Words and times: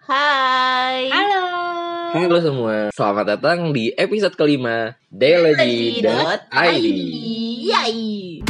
Hai. 0.00 1.12
Halo. 1.12 1.44
Halo 2.16 2.36
semua, 2.40 2.76
selamat 2.88 3.36
datang 3.36 3.68
di 3.68 3.92
episode 3.92 4.32
kelima 4.32 4.96
Delegy.id 5.12 6.86
Yay. 7.68 8.40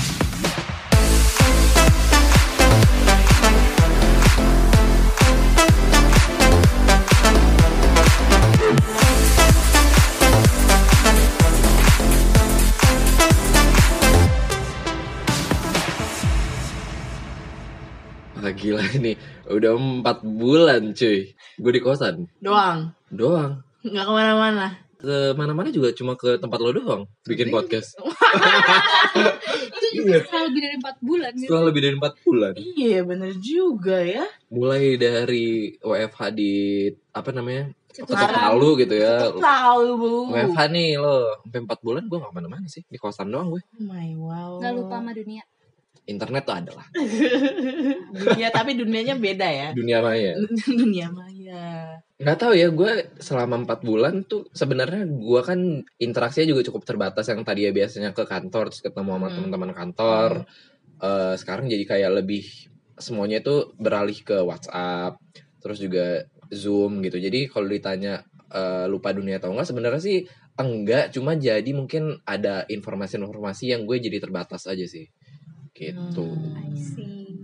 Gila 18.61 18.85
ini, 18.93 19.17
udah 19.49 19.73
empat 19.73 20.21
bulan 20.21 20.93
cuy 20.93 21.33
Gue 21.57 21.73
di 21.73 21.81
kosan, 21.81 22.29
Doang. 22.39 22.93
doang 23.09 23.65
Nggak 23.81 24.05
ke 24.05 24.13
mana-mana. 24.13 24.67
Ke 25.01 25.33
mana-mana 25.33 25.73
juga 25.73 25.97
cuma 25.97 26.13
ke 26.13 26.37
tempat 26.37 26.61
lo 26.61 26.77
doang 26.77 27.03
Bikin 27.25 27.49
podcast 27.49 27.97
Itu 29.81 29.87
juga 30.05 30.21
setelah 30.21 30.53
lebih 30.53 30.61
dari 30.61 30.77
4 30.77 31.01
bulan 31.01 31.31
gitu. 31.33 31.49
Setelah 31.49 31.65
lebih 31.73 31.81
dari 31.81 31.95
empat 31.97 32.15
bulan 32.21 32.53
Iya 32.61 32.99
bener 33.09 33.33
juga 33.41 33.97
ya. 34.05 34.29
Mulai 34.53 35.01
dari 35.01 35.73
WFH 35.81 36.21
di, 36.37 36.53
apa 37.17 37.31
namanya, 37.33 37.73
ketok 37.91 38.13
palu 38.13 38.77
gitu 38.77 38.93
ya 38.93 39.33
Tahu 39.33 39.87
bu. 39.97 40.13
WFH 40.37 40.61
nih 40.69 41.01
lo, 41.01 41.41
sampai 41.49 41.61
empat 41.65 41.79
bulan 41.81 42.05
gue 42.05 42.19
gak 42.21 42.31
ke 42.31 42.37
mana-mana 42.37 42.67
sih 42.69 42.85
Di 42.85 43.01
kosan 43.01 43.33
doang 43.33 43.49
gue 43.57 43.63
Oh 43.65 43.81
my 43.81 44.13
wow. 44.21 44.61
Gak 44.61 44.73
lupa 44.77 45.01
sama 45.01 45.17
dunia. 45.17 45.41
Internet 46.05 46.43
tuh 46.43 46.57
ada 46.57 46.73
lah, 46.75 46.87
Dunia 48.11 48.49
tapi 48.51 48.75
dunianya 48.75 49.15
beda 49.17 49.49
ya. 49.49 49.69
dunia 49.73 49.99
maya. 50.01 50.33
Dunia 50.81 51.09
maya. 51.11 51.99
nggak 52.21 52.37
tahu 52.37 52.53
ya 52.53 52.69
gue 52.69 53.17
selama 53.17 53.65
empat 53.65 53.81
bulan 53.81 54.23
tuh 54.25 54.45
sebenarnya 54.53 55.09
gue 55.09 55.41
kan 55.41 55.61
interaksinya 55.97 56.47
juga 56.47 56.63
cukup 56.67 56.83
terbatas. 56.85 57.27
Yang 57.27 57.41
tadi 57.45 57.61
ya 57.65 57.73
biasanya 57.73 58.11
ke 58.13 58.25
kantor 58.25 58.69
terus 58.69 58.83
ketemu 58.83 59.11
sama 59.17 59.27
Hmm. 59.27 59.35
teman-teman 59.39 59.73
kantor. 59.73 60.31
Eh, 61.01 61.35
sekarang 61.41 61.65
jadi 61.67 61.85
kayak 61.87 62.11
lebih 62.21 62.45
semuanya 63.01 63.41
itu 63.41 63.73
beralih 63.77 64.19
ke 64.21 64.37
WhatsApp 64.45 65.17
terus 65.59 65.81
juga 65.81 66.25
Zoom 66.51 67.01
gitu. 67.01 67.17
Jadi 67.17 67.49
kalau 67.49 67.67
ditanya 67.67 68.21
eh, 68.51 68.85
lupa 68.85 69.15
dunia 69.15 69.39
atau 69.39 69.55
enggak 69.55 69.71
sebenarnya 69.71 70.03
sih 70.03 70.19
enggak. 70.59 71.15
Cuma 71.15 71.39
jadi 71.39 71.71
mungkin 71.73 72.21
ada 72.27 72.67
informasi-informasi 72.67 73.73
yang 73.73 73.89
gue 73.89 73.97
jadi 73.97 74.19
terbatas 74.19 74.67
aja 74.67 74.85
sih 74.85 75.09
gitu 75.81 76.29
Hmm. 76.29 76.61
I 76.61 76.77
see. 76.77 77.41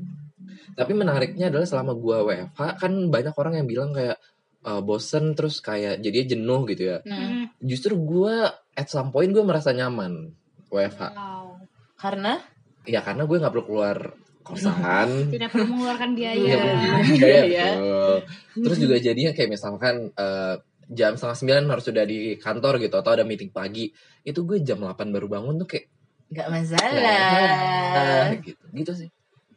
tapi 0.72 0.92
menariknya 0.92 1.48
adalah 1.48 1.64
selama 1.64 1.96
gua 1.96 2.20
WFH 2.22 2.60
kan 2.76 2.92
banyak 3.08 3.32
orang 3.32 3.54
yang 3.56 3.66
bilang 3.66 3.90
kayak 3.90 4.20
eh, 4.62 4.80
bosen 4.80 5.32
terus 5.32 5.58
kayak 5.58 5.98
jadinya 5.98 6.26
jenuh 6.28 6.60
gitu 6.66 6.82
ya. 6.86 6.98
Nah, 7.02 7.48
Justru 7.58 7.96
gua 7.96 8.46
at 8.72 8.86
some 8.86 9.08
point 9.08 9.30
gue 9.30 9.40
merasa 9.40 9.70
nyaman 9.70 10.36
WFH. 10.68 11.02
Wow. 11.10 11.56
karena 11.96 12.36
Ya 12.84 13.00
karena 13.00 13.24
gue 13.24 13.34
nggak 13.36 13.50
perlu 13.50 13.64
keluar 13.64 13.96
kosan. 14.42 15.08
Tidak 15.34 15.48
perlu 15.48 15.66
mengeluarkan 15.66 16.10
biaya. 16.12 16.38
Perlu 16.38 16.76
Iya. 16.76 16.92
biaya, 17.18 17.42
Iya. 17.42 17.66
betul. 17.72 18.18
Terus 18.62 18.78
juga 18.78 18.96
jadinya 19.00 19.32
kayak 19.32 19.50
misalkan 19.50 19.94
eh, 20.12 20.54
jam 20.86 21.12
setengah 21.14 21.34
sembilan 21.34 21.62
harus 21.66 21.84
sudah 21.84 22.04
di 22.04 22.18
kantor 22.36 22.78
gitu 22.78 22.94
atau 22.94 23.10
ada 23.10 23.24
meeting 23.24 23.50
pagi. 23.50 23.90
Itu 24.22 24.44
gue 24.44 24.60
jam 24.60 24.78
8 24.78 25.08
baru 25.08 25.26
bangun 25.26 25.56
tuh 25.56 25.66
kayak 25.66 25.86
nggak 26.26 26.48
masalah. 26.48 28.34
gitu. 28.40 28.64
Gitu 28.72 28.92
sih. 28.94 29.08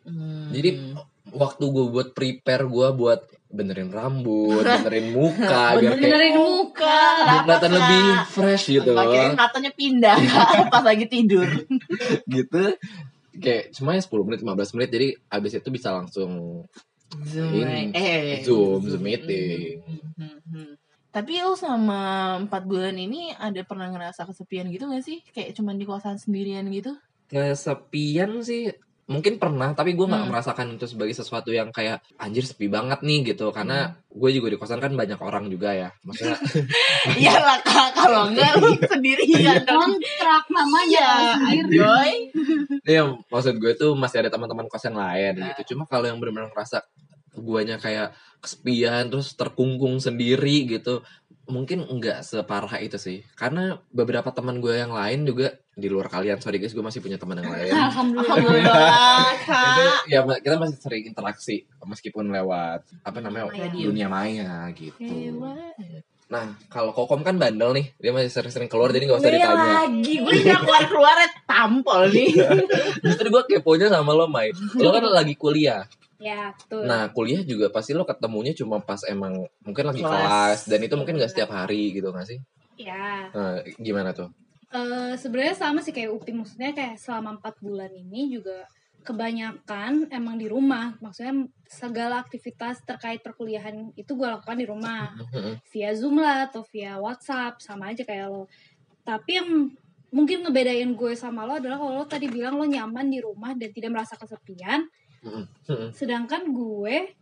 Hmm. 0.04 0.50
Jadi 0.50 0.70
waktu 1.30 1.64
gue 1.64 1.86
buat 1.88 2.08
prepare 2.14 2.66
gue 2.66 2.88
buat 2.94 3.22
benerin 3.50 3.90
rambut, 3.90 4.62
benerin 4.62 5.10
muka 5.10 5.74
biar 5.82 5.98
kayak 5.98 6.02
Benerin 6.02 6.34
muka. 6.38 7.02
kelihatan 7.42 7.72
lebih 7.74 8.06
fresh 8.30 8.66
gitu. 8.70 8.94
Akhirnya 8.94 9.34
matanya 9.34 9.72
pindah 9.74 10.18
pas 10.74 10.86
lagi 10.86 11.06
tidur. 11.06 11.50
gitu. 12.36 12.78
Kayak 13.40 13.72
cuma 13.74 13.96
ya 13.96 14.02
10 14.02 14.26
menit 14.26 14.40
15 14.42 14.76
menit 14.78 14.90
jadi 14.90 15.08
abis 15.28 15.52
itu 15.56 15.70
bisa 15.70 15.90
langsung 15.90 16.66
Zoom, 17.26 17.66
Ini. 17.66 17.90
eh, 17.98 18.46
Zoom, 18.46 18.86
Zoom 18.86 19.02
meeting. 19.02 19.82
Hmm, 19.82 20.02
hmm, 20.14 20.38
hmm. 20.46 20.74
Tapi 21.10 21.42
lo 21.42 21.54
selama 21.54 22.00
4 22.46 22.54
bulan 22.64 22.94
ini 22.94 23.34
ada 23.34 23.62
pernah 23.62 23.90
ngerasa 23.90 24.24
kesepian 24.24 24.70
gitu 24.70 24.86
gak 24.86 25.02
sih? 25.02 25.26
Kayak 25.30 25.58
cuman 25.58 25.76
di 25.76 25.86
kosan 25.86 26.16
sendirian 26.16 26.70
gitu? 26.70 26.94
kesepian 27.30 28.42
sih 28.42 28.74
mungkin 29.06 29.38
pernah 29.38 29.74
tapi 29.74 29.94
gue 29.94 30.02
nggak 30.02 30.18
Hmm. 30.20 30.30
merasakan 30.30 30.68
itu 30.74 30.86
sebagai 30.86 31.14
sesuatu 31.14 31.50
yang 31.50 31.70
kayak 31.70 32.02
anjir 32.16 32.42
sepi 32.42 32.66
banget 32.66 33.02
nih 33.02 33.22
gitu 33.28 33.50
karena 33.50 33.98
gue 34.06 34.30
juga 34.32 34.50
di 34.50 34.58
kosan 34.58 34.78
kan 34.78 34.94
banyak 34.94 35.18
orang 35.18 35.46
juga 35.46 35.74
ya 35.74 35.90
maksudnya 36.02 36.38
Iya 37.22 37.38
lah 37.38 37.58
kak, 37.60 37.94
kalau 37.96 38.30
enggak 38.30 38.54
lo 38.56 38.70
sendirian 38.92 39.62
dong. 39.62 39.98
Kontrak 39.98 40.46
namanya 40.48 41.06
Iya, 41.06 41.34
sendiri. 41.36 41.70
Joy. 41.72 42.12
ya 42.86 43.02
maksud 43.24 43.58
gue 43.58 43.74
tuh 43.74 43.94
masih 43.94 44.22
ada 44.22 44.30
teman-teman 44.30 44.66
kos 44.66 44.82
yang 44.82 44.98
lain 44.98 45.34
gitu 45.54 45.74
cuma 45.74 45.86
kalau 45.86 46.06
yang 46.06 46.18
benar-benar 46.18 46.50
ngerasa 46.50 46.82
guanya 47.40 47.80
kayak 47.80 48.14
kesepian 48.40 49.12
terus 49.12 49.36
terkungkung 49.36 50.00
sendiri 50.00 50.68
gitu. 50.68 51.04
Mungkin 51.50 51.82
nggak 51.90 52.22
separah 52.22 52.78
itu 52.78 53.02
sih. 53.02 53.26
Karena 53.34 53.82
beberapa 53.90 54.30
teman 54.30 54.62
gue 54.62 54.78
yang 54.78 54.94
lain 54.94 55.26
juga 55.26 55.58
di 55.74 55.88
luar 55.90 56.06
kalian. 56.06 56.38
Sorry 56.38 56.62
guys 56.62 56.78
gue 56.78 56.84
masih 56.86 57.02
punya 57.02 57.18
teman 57.18 57.42
yang 57.42 57.50
lain. 57.50 57.74
Alhamdulillah. 57.74 58.30
Alhamdulillah 58.30 59.26
itu 59.50 60.14
ya 60.14 60.20
kita 60.40 60.56
masih 60.62 60.78
sering 60.78 61.04
interaksi 61.10 61.66
meskipun 61.82 62.30
lewat 62.30 62.86
apa 63.02 63.18
namanya 63.18 63.50
Maya. 63.50 63.72
dunia 63.74 64.08
maya 64.08 64.70
gitu. 64.78 65.00
Hebat. 65.02 66.06
nah 66.30 66.54
kalau 66.70 66.94
kokom 66.94 67.26
kan 67.26 67.42
bandel 67.42 67.74
nih. 67.74 67.90
Dia 67.98 68.14
masih 68.14 68.30
sering-sering 68.30 68.70
keluar 68.70 68.94
jadi 68.94 69.10
nggak 69.10 69.18
usah 69.18 69.32
Gue 69.34 69.38
ditanya. 69.42 69.66
lagi, 69.82 70.14
gue 70.22 70.34
nggak 70.46 70.62
keluar-keluar 70.62 71.18
tampol 71.50 72.02
nih. 72.14 72.30
justru 73.10 73.28
gue 73.34 73.44
keponya 73.50 73.90
sama 73.90 74.14
lo 74.14 74.30
Mai. 74.30 74.54
Lo 74.78 74.94
kan 74.94 75.02
lagi 75.02 75.34
kuliah 75.34 75.90
Ya, 76.20 76.52
betul. 76.52 76.84
nah 76.84 77.08
kuliah 77.10 77.42
juga 77.42 77.72
pasti 77.72 77.96
lo 77.96 78.04
ketemunya 78.04 78.52
cuma 78.52 78.84
pas 78.84 79.00
emang 79.08 79.40
mungkin 79.64 79.88
lagi 79.88 80.04
Kelas. 80.04 80.20
kelas 80.20 80.60
dan 80.68 80.80
itu 80.84 80.94
mungkin 81.00 81.16
gak 81.16 81.32
setiap 81.32 81.50
hari 81.50 81.96
gitu 81.96 82.12
gak 82.12 82.28
sih 82.28 82.40
Ya. 82.76 83.32
nah, 83.32 83.64
gimana 83.80 84.12
tuh 84.12 84.28
Eh, 84.70 85.18
sebenarnya 85.18 85.58
sama 85.58 85.82
sih 85.82 85.90
kayak 85.90 86.14
Upi 86.14 86.30
maksudnya 86.30 86.70
kayak 86.78 87.02
selama 87.02 87.42
4 87.42 87.58
bulan 87.58 87.90
ini 87.90 88.30
juga 88.30 88.70
kebanyakan 89.02 90.14
emang 90.14 90.38
di 90.38 90.46
rumah 90.46 90.94
maksudnya 91.02 91.50
segala 91.66 92.22
aktivitas 92.22 92.86
terkait 92.86 93.20
perkuliahan 93.20 93.90
itu 93.98 94.12
gue 94.14 94.28
lakukan 94.30 94.54
di 94.62 94.70
rumah 94.70 95.12
via 95.68 95.92
Zoom 95.98 96.22
lah 96.22 96.46
atau 96.48 96.62
via 96.70 97.02
WhatsApp 97.02 97.58
sama 97.60 97.90
aja 97.90 98.06
kayak 98.06 98.30
lo. 98.30 98.46
Tapi 99.02 99.32
yang 99.42 99.50
mungkin 100.10 100.46
ngebedain 100.46 100.94
gue 100.94 101.14
sama 101.18 101.50
lo 101.50 101.58
adalah 101.58 101.82
kalau 101.82 101.94
lo 101.98 102.06
tadi 102.06 102.30
bilang 102.30 102.62
lo 102.62 102.66
nyaman 102.66 103.10
di 103.10 103.18
rumah 103.20 103.58
dan 103.58 103.74
tidak 103.74 103.90
merasa 103.90 104.14
kesepian, 104.16 104.86
sedangkan 105.92 106.50
gue 106.50 107.16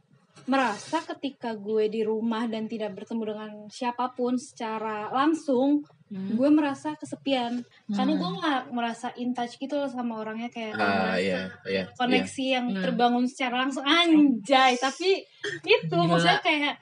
merasa 0.46 1.02
ketika 1.04 1.52
gue 1.52 1.88
di 1.88 2.02
rumah 2.02 2.46
dan 2.46 2.66
tidak 2.66 2.94
bertemu 2.94 3.24
dengan 3.26 3.52
siapa 3.68 4.10
pun 4.10 4.38
secara 4.38 5.10
langsung, 5.10 5.84
Hmm. 6.08 6.40
gue 6.40 6.48
merasa 6.48 6.96
kesepian 6.96 7.60
karena 7.90 8.14
Hmm. 8.16 8.22
gue 8.24 8.32
nggak 8.40 8.62
merasa 8.72 9.12
in 9.14 9.36
touch 9.36 9.60
gitu 9.60 9.76
loh 9.76 9.92
sama 9.92 10.16
orangnya 10.18 10.48
kayak 10.48 10.72
ah 10.74 10.80
merasa 10.80 11.20
iya 11.20 11.42
iya 11.68 11.84
koneksi 11.92 12.44
yang 12.48 12.66
Hmm. 12.72 12.80
terbangun 12.80 13.28
secara 13.28 13.68
langsung 13.68 13.84
anjay 13.84 14.80
tapi 14.80 15.20
itu 15.66 15.92
Gila. 15.92 16.08
maksudnya 16.08 16.40
kayak 16.40 16.80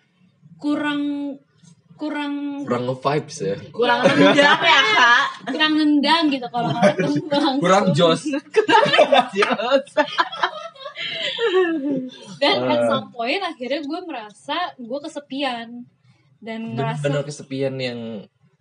kurang 0.55 1.01
kurang 1.95 2.61
kurang 2.61 2.85
nge-vibes 2.85 3.37
ya 3.41 3.57
Kurang 3.71 3.99
rendah 4.05 4.35
ya 4.61 4.79
kak. 4.93 5.25
kurang 5.49 5.73
nendang 5.73 6.23
gitu 6.29 6.45
kalau 6.45 6.69
ketemu 6.69 6.93
langsung. 7.25 7.57
kurang 7.65 7.85
jos 7.97 8.21
dan 12.41 12.55
at 12.65 12.79
Ah. 12.79 12.87
some 12.87 13.07
point 13.09 13.41
akhirnya 13.41 13.81
gue 13.81 13.99
merasa 14.03 14.57
gue 14.75 14.99
kesepian 15.01 15.67
dan 16.39 16.59
ngerasa 16.75 17.03
bener 17.03 17.23
kesepian 17.23 17.75
yang 17.75 17.99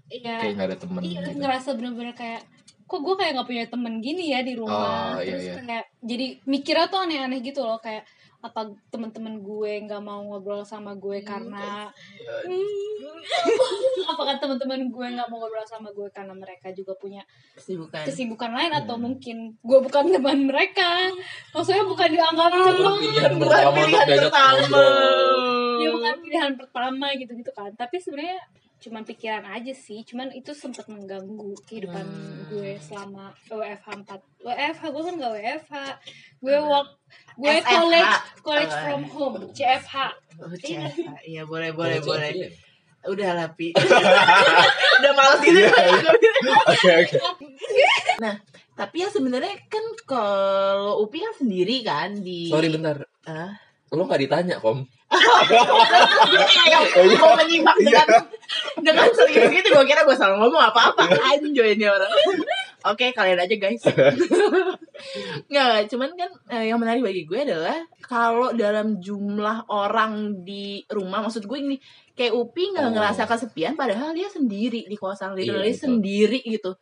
ya 0.08 0.38
kayak 0.40 0.54
gak 0.54 0.66
ada 0.70 0.78
temen 0.78 1.00
iya 1.02 1.20
gitu. 1.22 1.38
ngerasa 1.40 1.68
bener-bener 1.74 2.14
kayak 2.14 2.42
kok 2.84 3.00
gue 3.00 3.14
kayak 3.16 3.32
nggak 3.34 3.48
punya 3.48 3.64
temen 3.66 3.94
gini 3.98 4.24
ya 4.30 4.40
di 4.40 4.54
rumah 4.54 5.16
Oh, 5.16 5.20
iya, 5.20 5.26
terus 5.32 5.44
iya. 5.44 5.54
kayak 5.58 5.86
jadi 6.00 6.26
mikirnya 6.44 6.86
tuh 6.86 7.00
aneh-aneh 7.00 7.40
gitu 7.40 7.60
loh 7.64 7.80
kayak 7.80 8.04
apa 8.44 8.60
teman-teman 8.86 9.40
gue 9.40 9.72
nggak 9.82 9.98
mau 9.98 10.20
ngobrol 10.22 10.60
sama 10.62 10.92
gue 10.94 11.24
karena 11.24 11.88
Hmm, 12.44 13.16
apakah 14.06 14.36
teman-teman 14.36 14.84
gue 14.86 15.06
nggak 15.10 15.26
mau 15.26 15.40
ngobrol 15.40 15.64
sama 15.64 15.88
gue 15.90 16.04
karena 16.10 16.34
mereka 16.34 16.68
juga 16.70 16.92
punya 16.94 17.24
Kesibukan. 17.54 18.04
kesibukan 18.04 18.52
lain 18.52 18.72
atau 18.74 18.94
Hmm. 18.94 19.04
mungkin 19.06 19.36
gue 19.56 19.78
bukan 19.80 20.04
teman 20.10 20.44
mereka 20.44 21.08
maksudnya 21.50 21.84
bukan 21.84 22.08
dianggap 22.10 22.50
teman 22.52 22.94
pilihan 23.00 23.32
Bukan 23.34 23.64
pilihan 23.72 24.06
pertama. 24.20 24.84
ya 25.74 25.88
bukan 25.90 26.14
pilihan 26.20 26.52
pertama 26.54 27.06
gitu 27.14 27.32
gitu 27.32 27.50
kan 27.50 27.72
tapi 27.72 27.96
sebenarnya 27.96 28.44
cuman 28.84 29.00
pikiran 29.02 29.44
aja 29.46 29.72
sih 29.72 30.04
cuman 30.04 30.28
itu 30.30 30.52
sempat 30.52 30.84
mengganggu 30.86 31.56
kehidupan 31.64 32.04
Hmm. 32.04 32.44
gue 32.46 32.76
selama 32.78 33.32
WFH 33.46 33.88
4 34.04 34.12
WFH 34.38 34.82
gue 34.86 35.02
kan 35.02 35.14
gak 35.16 35.32
WFH 35.32 35.74
gue 36.38 36.52
Hmm. 36.54 36.68
work 36.68 36.88
gue 37.34 37.52
SFH. 37.54 37.70
college 37.70 38.14
college 38.38 38.68
Oh, 38.70 38.82
from 38.82 39.02
home 39.06 39.36
CFH 39.50 39.96
Oh, 40.36 40.52
CFA. 40.52 41.14
Iya 41.22 41.42
boleh 41.44 41.70
boleh 41.70 41.96
Iya, 41.96 42.04
boleh. 42.04 42.30
iya. 42.30 42.48
Udah 43.04 43.30
lah 43.32 43.48
Pi. 43.50 43.70
Udah 44.98 45.12
males 45.12 45.40
gitu. 45.40 45.60
Oke 46.66 46.90
oke. 46.98 47.16
nah, 48.24 48.40
tapi 48.72 48.96
ya 48.98 49.08
sebenarnya 49.08 49.54
kan 49.66 49.84
kalau 50.02 51.00
Upi 51.00 51.20
kan 51.20 51.32
sendiri 51.34 51.80
kan 51.80 52.16
di 52.16 52.48
Sorry 52.48 52.68
bentar. 52.68 53.04
Ah. 53.22 53.56
Lo 53.88 54.04
gak 54.04 54.18
ditanya 54.18 54.58
kom? 54.58 54.88
Mau 57.14 57.34
menyimak 57.36 57.76
dengan 57.78 58.08
dengan 58.78 59.08
serius 59.10 59.50
gitu 59.50 59.68
gue 59.70 59.84
kira 59.84 60.02
gue 60.02 60.16
salah 60.16 60.36
ngomong 60.36 60.62
apa-apa. 60.70 61.04
Anjoy 61.32 61.72
ini 61.72 61.86
orang. 61.86 62.10
Oke 62.84 63.10
kalian 63.10 63.40
aja 63.40 63.56
guys. 63.56 63.80
Nggak 65.50 65.88
cuman 65.90 66.10
kan 66.14 66.30
eh, 66.50 66.70
yang 66.70 66.78
menarik 66.78 67.02
bagi 67.02 67.24
gue 67.24 67.40
adalah 67.42 67.76
kalau 68.00 68.52
dalam 68.52 68.98
jumlah 68.98 69.68
orang 69.68 70.44
di 70.44 70.84
rumah 70.86 71.20
maksud 71.20 71.44
gue 71.44 71.58
ini 71.58 71.76
kayak 72.12 72.32
Upi 72.32 72.70
nggak 72.70 72.84
Oh. 72.84 72.92
ngerasa 72.92 73.24
kesepian 73.24 73.74
padahal 73.74 74.12
dia 74.12 74.28
sendiri 74.28 74.84
di 74.84 74.94
kosan 74.94 75.34
literally 75.34 75.72
Iya, 75.72 75.80
sendiri 75.80 76.38
gitu 76.44 76.76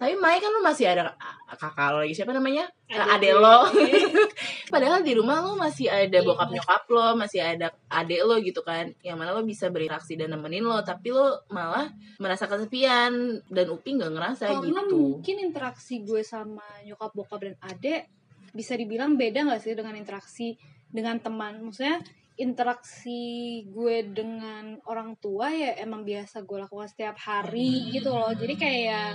tapi 0.00 0.16
Mai 0.16 0.40
kan 0.40 0.48
lu 0.48 0.64
masih 0.64 0.88
ada 0.88 1.12
kakak 1.52 1.92
lo 1.92 2.00
lagi 2.00 2.16
siapa 2.16 2.32
namanya 2.32 2.64
ade 2.88 3.28
gue. 3.28 3.36
lo 3.36 3.68
Padahal 4.72 5.02
di 5.02 5.12
rumah 5.12 5.42
lo 5.42 5.54
masih 5.54 5.86
ada 5.86 6.08
Iya. 6.10 6.24
bokap 6.24 6.48
nyokap 6.48 6.82
lo, 6.88 7.06
masih 7.14 7.42
ada 7.42 7.68
adek 7.90 8.22
lo 8.22 8.38
gitu 8.38 8.62
kan. 8.62 8.88
Yang 9.02 9.16
mana 9.18 9.30
lo 9.34 9.42
bisa 9.42 9.66
berinteraksi 9.66 10.14
dan 10.14 10.30
nemenin 10.30 10.62
lo, 10.62 10.78
tapi 10.80 11.10
lo 11.10 11.42
malah 11.50 11.90
merasa 12.16 12.46
kesepian 12.46 13.12
dan 13.44 13.66
Upi 13.68 13.98
nggak 13.98 14.12
ngerasa 14.14 14.44
karena 14.48 14.80
gitu. 14.86 14.94
mungkin 14.94 15.36
interaksi 15.42 16.00
gue 16.00 16.22
sama 16.22 16.62
nyokap 16.82 17.10
bokap 17.12 17.40
dan 17.42 17.54
adek 17.60 18.06
bisa 18.50 18.72
dibilang 18.72 19.14
beda 19.14 19.42
nggak 19.44 19.60
sih 19.60 19.74
dengan 19.74 19.94
interaksi 19.94 20.54
dengan 20.86 21.18
teman 21.18 21.60
maksudnya 21.60 22.02
interaksi 22.34 23.20
gue 23.66 24.06
dengan 24.06 24.78
orang 24.86 25.14
tua 25.16 25.50
ya 25.50 25.76
emang 25.78 26.02
biasa 26.02 26.42
gue 26.42 26.58
lakukan 26.58 26.88
setiap 26.88 27.14
hari 27.16 27.90
gitu 27.90 28.10
loh 28.10 28.32
jadi 28.32 28.54
kayak 28.54 29.08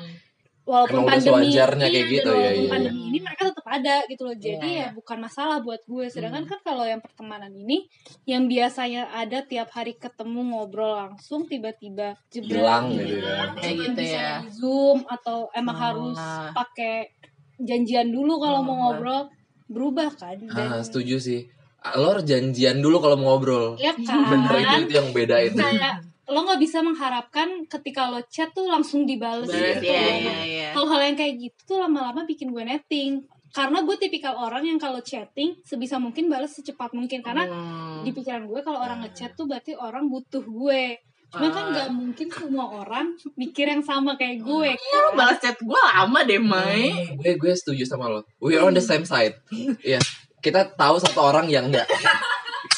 walaupun 0.66 0.98
Emang 0.98 1.10
pandemi 1.14 1.30
sewajarnya 1.30 1.86
iya, 1.86 1.94
kayak 1.94 2.08
gitu, 2.10 2.30
walaupun 2.30 2.42
ya, 2.42 2.52
iya, 2.58 2.70
pandemi 2.70 3.00
ini 3.06 3.20
mereka 3.22 3.42
tetap 3.48 3.68
ada 3.68 3.96
gitu 4.06 4.22
loh 4.26 4.36
jadi 4.36 4.66
Iya. 4.68 4.82
ya 4.82 4.88
bukan 4.92 5.18
masalah 5.20 5.58
buat 5.62 5.82
gue 5.86 6.06
sedangkan 6.10 6.44
Hmm. 6.44 6.52
kan 6.52 6.60
kalau 6.64 6.84
yang 6.84 7.00
pertemanan 7.00 7.54
ini 7.54 7.78
yang 8.26 8.44
biasanya 8.46 9.14
ada 9.14 9.40
tiap 9.42 9.70
hari 9.70 9.94
ketemu 9.94 10.42
ngobrol 10.44 10.98
langsung 10.98 11.46
tiba-tiba 11.46 12.18
Hilang 12.32 12.92
gitu 12.92 13.22
kan. 13.22 13.54
Kayak 13.56 13.62
Cuman 13.72 13.86
gitu 13.86 14.00
bisa 14.00 14.18
ya. 14.20 14.36
zoom 14.50 14.98
atau 15.06 15.38
emang 15.54 15.74
Oh. 15.74 15.82
harus 15.82 16.18
pakai 16.52 17.14
janjian 17.58 18.10
dulu 18.10 18.34
kalau 18.38 18.60
mau 18.60 18.74
Oh. 18.74 18.80
ngobrol 18.90 19.22
berubah 19.66 20.10
kan 20.12 20.38
Ah, 20.48 20.76
dan 20.76 20.82
setuju 20.82 21.18
sih. 21.18 21.42
Ah, 21.80 21.94
Lo 21.96 22.10
harus 22.12 22.26
janjian 22.26 22.82
dulu 22.82 22.98
kalau 22.98 23.14
mau 23.16 23.34
ngobrol. 23.34 23.78
ya 23.78 23.94
Bener 23.94 24.50
itu, 24.52 24.66
kan 24.66 24.80
itu 24.82 24.94
yang 24.94 25.10
bedain. 25.12 25.54
kayak 25.54 26.02
lo 26.26 26.40
nggak 26.42 26.58
bisa 26.58 26.82
mengharapkan 26.82 27.48
ketika 27.66 28.10
lo 28.10 28.22
chat 28.26 28.50
tuh 28.50 28.66
langsung 28.66 29.06
dibales 29.06 29.46
Beres 29.46 29.78
gitu 29.78 29.94
ya, 29.94 30.02
ya, 30.02 30.36
ya. 30.44 30.70
hal-hal 30.74 31.00
yang 31.04 31.16
kayak 31.16 31.34
gitu 31.38 31.60
tuh 31.66 31.78
lama-lama 31.78 32.24
bikin 32.24 32.50
gue 32.50 32.64
netting 32.64 33.22
karena 33.52 33.80
gue 33.82 33.96
tipikal 33.96 34.36
orang 34.36 34.66
yang 34.66 34.76
kalau 34.76 35.00
chatting 35.00 35.56
sebisa 35.62 35.96
mungkin 35.96 36.28
balas 36.28 36.52
secepat 36.52 36.92
mungkin 36.92 37.22
karena 37.22 37.46
Hmm. 37.46 38.02
di 38.02 38.12
pikiran 38.12 38.46
gue 38.46 38.60
kalau 38.60 38.80
orang 38.80 39.00
ngechat 39.02 39.34
tuh 39.34 39.46
berarti 39.46 39.72
orang 39.74 40.06
butuh 40.06 40.42
gue 40.42 40.98
cuma 41.26 41.48
kan 41.50 41.64
Ah. 41.64 41.72
nggak 41.72 41.90
mungkin 41.92 42.28
semua 42.28 42.66
orang 42.76 43.06
mikir 43.36 43.66
yang 43.66 43.80
sama 43.80 44.16
kayak 44.16 44.40
gue 44.40 44.72
Iya, 44.72 44.98
lo 45.02 45.12
balas 45.14 45.38
chat 45.38 45.56
gue 45.58 45.76
lama 45.76 46.20
deh, 46.22 46.38
Mai. 46.38 47.16
gue 47.16 47.34
gue 47.36 47.52
setuju 47.52 47.84
sama 47.84 48.08
lo. 48.08 48.24
We 48.38 48.56
are 48.56 48.64
on 48.64 48.72
the 48.72 48.82
same 48.82 49.04
side. 49.04 49.36
Iya. 49.84 50.00
Kita 50.38 50.74
tahu 50.74 50.96
satu 50.98 51.20
orang 51.24 51.48
yang 51.48 51.68
enggak. 51.68 51.90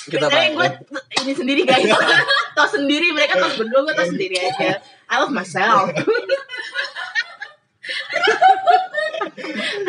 Kita 0.07 0.27
tahu. 0.31 0.55
gue 0.55 0.67
ini 1.27 1.33
sendiri 1.35 1.61
guys. 1.67 1.91
tau 2.57 2.67
sendiri 2.71 3.11
mereka 3.11 3.35
tau 3.37 3.51
berdua 3.59 3.83
gue 3.83 3.95
tau 3.95 4.07
sendiri 4.07 4.35
aja. 4.39 4.79
I 5.11 5.15
love 5.19 5.35
myself. 5.35 5.91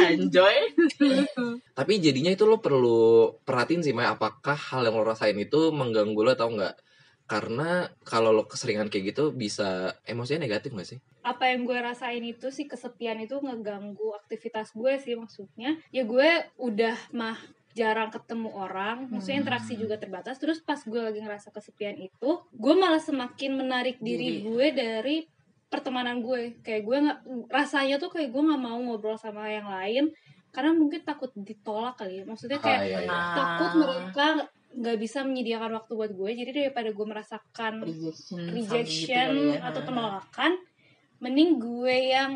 Enjoy. 0.09 0.55
Tapi 1.75 1.93
jadinya 2.03 2.31
itu 2.35 2.45
lo 2.47 2.59
perlu 2.59 3.35
perhatiin 3.43 3.83
sih, 3.83 3.95
Mai, 3.95 4.07
apakah 4.07 4.55
hal 4.55 4.87
yang 4.87 4.97
lo 4.99 5.05
rasain 5.07 5.39
itu 5.39 5.71
mengganggu 5.75 6.21
lo 6.23 6.31
atau 6.35 6.51
enggak? 6.51 6.75
Karena 7.29 7.91
kalau 8.07 8.33
lo 8.33 8.49
keseringan 8.49 8.89
kayak 8.89 9.15
gitu 9.15 9.31
bisa 9.35 9.99
emosinya 10.09 10.47
negatif 10.47 10.73
gak 10.73 10.89
sih? 10.89 10.99
apa 11.29 11.53
yang 11.53 11.69
gue 11.69 11.77
rasain 11.77 12.25
itu 12.25 12.49
sih 12.49 12.65
kesepian 12.65 13.21
itu 13.21 13.37
ngeganggu 13.37 14.17
aktivitas 14.17 14.73
gue 14.73 14.97
sih 14.97 15.13
maksudnya 15.13 15.77
ya 15.93 16.09
gue 16.09 16.49
udah 16.57 16.97
mah 17.13 17.37
jarang 17.79 18.11
ketemu 18.11 18.51
orang 18.51 19.07
maksudnya 19.07 19.39
Hmm. 19.39 19.45
interaksi 19.47 19.79
juga 19.79 19.95
terbatas 19.95 20.35
terus 20.37 20.59
pas 20.59 20.83
gue 20.83 20.99
lagi 20.99 21.23
ngerasa 21.23 21.49
kesepian 21.49 21.95
itu 21.97 22.31
gue 22.51 22.75
malah 22.75 22.99
semakin 22.99 23.55
menarik 23.55 24.03
diri 24.03 24.43
Diri. 24.43 24.45
gue 24.45 24.67
dari 24.75 25.17
pertemanan 25.69 26.19
gue 26.19 26.59
kayak 26.61 26.83
gue 26.83 26.97
nggak 26.99 27.19
rasanya 27.49 27.97
tuh 27.97 28.11
kayak 28.11 28.29
gue 28.29 28.43
nggak 28.43 28.59
mau 28.59 28.79
ngobrol 28.79 29.15
sama 29.15 29.47
yang 29.47 29.69
lain 29.69 30.11
karena 30.49 30.73
mungkin 30.73 31.05
takut 31.05 31.31
ditolak 31.37 31.95
kali 31.95 32.19
ya 32.19 32.25
maksudnya 32.25 32.59
kayak 32.59 32.81
Ah, 32.81 32.85
iya, 32.85 32.99
iya. 33.05 33.21
takut 33.37 33.71
mereka 33.79 34.27
nggak 34.69 34.97
bisa 34.97 35.19
menyediakan 35.23 35.71
waktu 35.75 35.93
buat 35.93 36.13
gue 36.13 36.31
jadi 36.35 36.51
daripada 36.53 36.91
gue 36.91 37.07
merasakan 37.07 37.73
rejection, 37.85 38.41
rejection 38.49 39.27
gitu 39.31 39.55
ya. 39.55 39.61
atau 39.63 39.81
penolakan 39.83 40.53
mending 41.19 41.51
gue 41.57 41.97
yang 42.11 42.31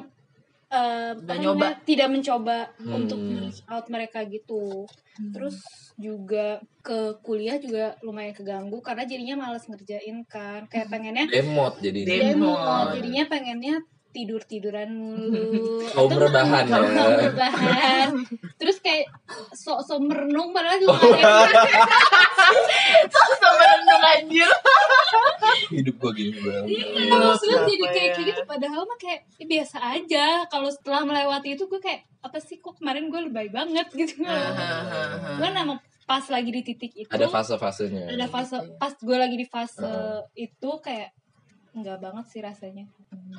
eh, 0.73 1.13
Udah 1.13 1.21
apa 1.23 1.35
nyoba. 1.37 1.67
namanya, 1.69 1.85
tidak 1.85 2.09
mencoba 2.09 2.57
Hmm. 2.75 2.93
untuk 2.97 3.21
reach 3.21 3.61
out 3.67 3.87
mereka 3.87 4.25
gitu 4.25 4.89
Hmm. 5.13 5.29
terus 5.31 5.61
juga 5.95 6.57
ke 6.81 6.99
kuliah 7.21 7.57
juga 7.57 8.01
lumayan 8.01 8.33
keganggu 8.33 8.81
karena 8.81 9.05
jadinya 9.05 9.37
males 9.39 9.63
ngerjain 9.63 10.25
kan 10.25 10.65
kayak 10.65 10.89
pengennya 10.89 11.29
Demot 11.29 11.77
jadi. 11.79 12.01
Dem- 12.01 12.25
demo 12.35 12.57
Demon. 12.57 12.87
jadinya 12.91 13.25
pengennya 13.27 13.75
tidur 14.13 14.45
tiduran 14.45 14.93
mulu 14.93 15.81
rebahan 16.23 16.65
kaum 16.69 16.93
ya. 16.93 17.05
rebahan 17.27 18.11
terus 18.61 18.77
kayak 18.79 19.09
sok-sok 19.53 20.05
merenung 20.05 20.53
padahal 20.53 20.77
juga 20.77 21.01
gak 21.01 21.19
ada 21.19 21.61
yang 21.65 21.89
Sama 23.13 23.65
renung 23.65 24.03
anjir. 24.03 24.51
Hidup 25.71 25.95
gue 25.99 26.13
gini 26.15 26.39
banget. 26.39 26.65
Iya, 26.69 26.85
maksudnya 27.11 27.59
Siapa 27.59 27.69
jadi 27.69 27.85
kayak 27.85 27.95
ya? 27.95 28.13
kayak 28.13 28.29
gitu 28.29 28.43
padahal 28.45 28.83
mah 28.85 28.99
kayak 28.99 29.21
ya 29.37 29.47
biasa 29.49 29.77
aja. 29.81 30.27
Kalau 30.47 30.69
setelah 30.69 31.03
melewati 31.03 31.49
itu 31.55 31.65
gue 31.67 31.81
kayak 31.81 32.01
apa 32.21 32.39
sih 32.39 32.59
kok 32.59 32.79
kemarin 32.79 33.09
gue 33.09 33.21
lebay 33.23 33.49
banget 33.49 33.87
gitu. 33.93 34.23
gue 34.23 35.49
emang 35.49 35.79
pas 36.03 36.25
lagi 36.29 36.51
di 36.51 36.63
titik 36.63 36.93
itu 36.95 37.09
Ada 37.09 37.27
fase-fasenya. 37.27 38.11
ada 38.11 38.27
fase 38.27 38.59
pas 38.77 38.93
gue 38.93 39.17
lagi 39.17 39.37
di 39.39 39.47
fase 39.47 39.81
Heeh. 39.81 40.47
itu 40.51 40.71
kayak 40.83 41.11
enggak 41.73 41.99
banget 41.99 42.25
sih 42.29 42.41
rasanya. 42.41 42.87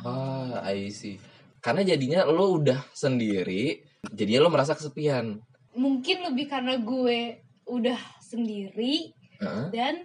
Ah, 0.03 0.59
I 0.67 0.89
see. 0.89 1.15
Karena 1.59 1.81
jadinya 1.81 2.27
lo 2.27 2.59
udah 2.59 2.83
sendiri, 2.91 3.79
jadinya 4.11 4.43
lo 4.43 4.49
merasa 4.51 4.75
kesepian. 4.75 5.39
Mungkin 5.73 6.27
lebih 6.27 6.51
karena 6.51 6.75
gue 6.77 7.39
udah 7.65 7.97
sendiri 8.19 9.15
Heeh. 9.39 9.65
dan 9.71 10.03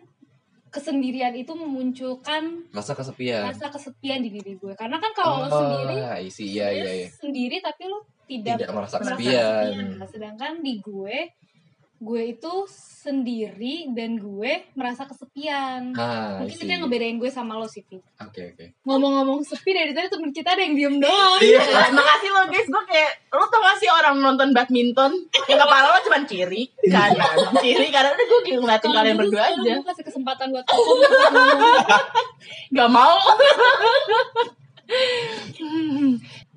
kesendirian 0.69 1.33
itu 1.33 1.57
memunculkan 1.57 2.69
Rasa 2.71 2.93
kesepian. 2.93 3.49
rasa 3.49 3.73
kesepian 3.73 4.21
di 4.23 4.31
diri 4.31 4.55
gue. 4.55 4.73
Karena 4.79 5.01
kan 5.01 5.13
kalau 5.17 5.45
lo 5.45 5.49
sendiri 5.51 5.97
I 6.23 6.29
see. 6.31 6.55
Iya, 6.55 6.69
iya, 6.71 6.91
iya. 7.05 7.09
sendiri 7.11 7.59
tapi 7.59 7.89
lo 7.89 8.05
tidak, 8.29 8.61
Tidak 8.61 8.71
merasa 8.71 8.97
merasa 9.01 9.17
kesepian. 9.17 9.65
kesepian. 9.75 10.09
Sedangkan 10.13 10.53
di 10.61 10.75
gue, 10.79 11.17
gue 11.99 12.23
itu 12.31 12.55
sendiri 12.71 13.91
dan 13.91 14.23
gue 14.23 14.71
merasa 14.79 15.03
kesepian. 15.03 15.91
Ah, 15.99 16.39
Mungkin 16.39 16.55
itu 16.55 16.71
yang 16.71 16.87
ngebedain 16.87 17.19
gue 17.19 17.27
sama 17.27 17.59
lo 17.59 17.67
sih. 17.67 17.83
Oke, 18.23 18.55
oke. 18.55 18.65
Ngomong-ngomong 18.87 19.43
sepi 19.43 19.75
dari 19.75 19.91
tadi 19.91 20.07
temen 20.07 20.31
kita 20.31 20.55
ada 20.55 20.63
yang 20.63 20.79
diem 20.79 20.97
doang. 21.03 21.43
Iya, 21.43 21.91
makasih 21.91 22.31
lo 22.31 22.43
guys. 22.47 22.71
Gue 22.71 22.83
kayak 22.87 23.11
lo 23.35 23.45
tau 23.51 23.59
gak 23.67 23.77
sih 23.83 23.91
orang 23.91 24.23
nonton 24.23 24.55
badminton 24.55 25.11
yang 25.51 25.59
kepala 25.59 25.91
lo 25.91 25.99
cuma 26.07 26.23
kiri, 26.23 26.71
kanan, 26.87 27.35
kiri, 27.59 27.87
kanan. 27.91 28.15
Udah 28.15 28.27
gue 28.31 28.41
kayak 28.47 28.59
ngeliatin 28.63 28.91
kalian 28.95 29.15
gitu 29.19 29.21
berdua 29.27 29.43
sekarang 29.43 29.59
aja. 29.59 29.73
gue 29.75 29.87
kasih 29.91 30.05
kesempatan 30.07 30.47
buat 30.55 30.65
ngomong. 30.71 30.99
Gak 32.79 32.91
mau. 32.95 33.17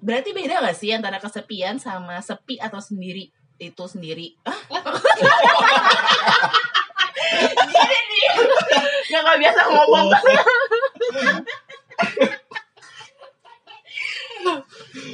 Berarti 0.02 0.30
beda 0.38 0.62
gak 0.70 0.78
sih 0.78 0.94
antara 0.94 1.18
kesepian 1.18 1.82
sama 1.82 2.22
sepi 2.22 2.62
atau 2.62 2.78
sendiri? 2.78 3.34
Itu 3.62 3.86
sendiri. 3.86 4.34
Ah? 4.42 4.58
Gini 7.70 8.00
nih. 8.10 8.26
Yang 9.14 9.22
gak 9.22 9.40
biasa 9.46 9.62
ngomong. 9.70 10.08
Oke. 10.10 10.34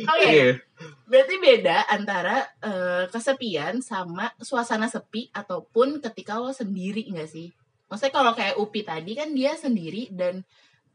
Oke. 0.08 0.64
Berarti 1.08 1.36
beda 1.40 1.88
antara 1.88 2.48
eh, 2.64 3.08
kesepian 3.12 3.80
sama 3.84 4.32
suasana 4.44 4.88
sepi 4.92 5.32
ataupun 5.32 6.04
ketika 6.04 6.40
lo 6.40 6.52
sendiri 6.52 7.08
nggak 7.08 7.32
sih? 7.32 7.52
Maksudnya 7.88 8.12
kalau 8.12 8.32
kayak 8.36 8.60
Upi 8.60 8.84
tadi 8.84 9.16
kan 9.16 9.32
dia 9.32 9.56
sendiri 9.56 10.12
dan 10.12 10.44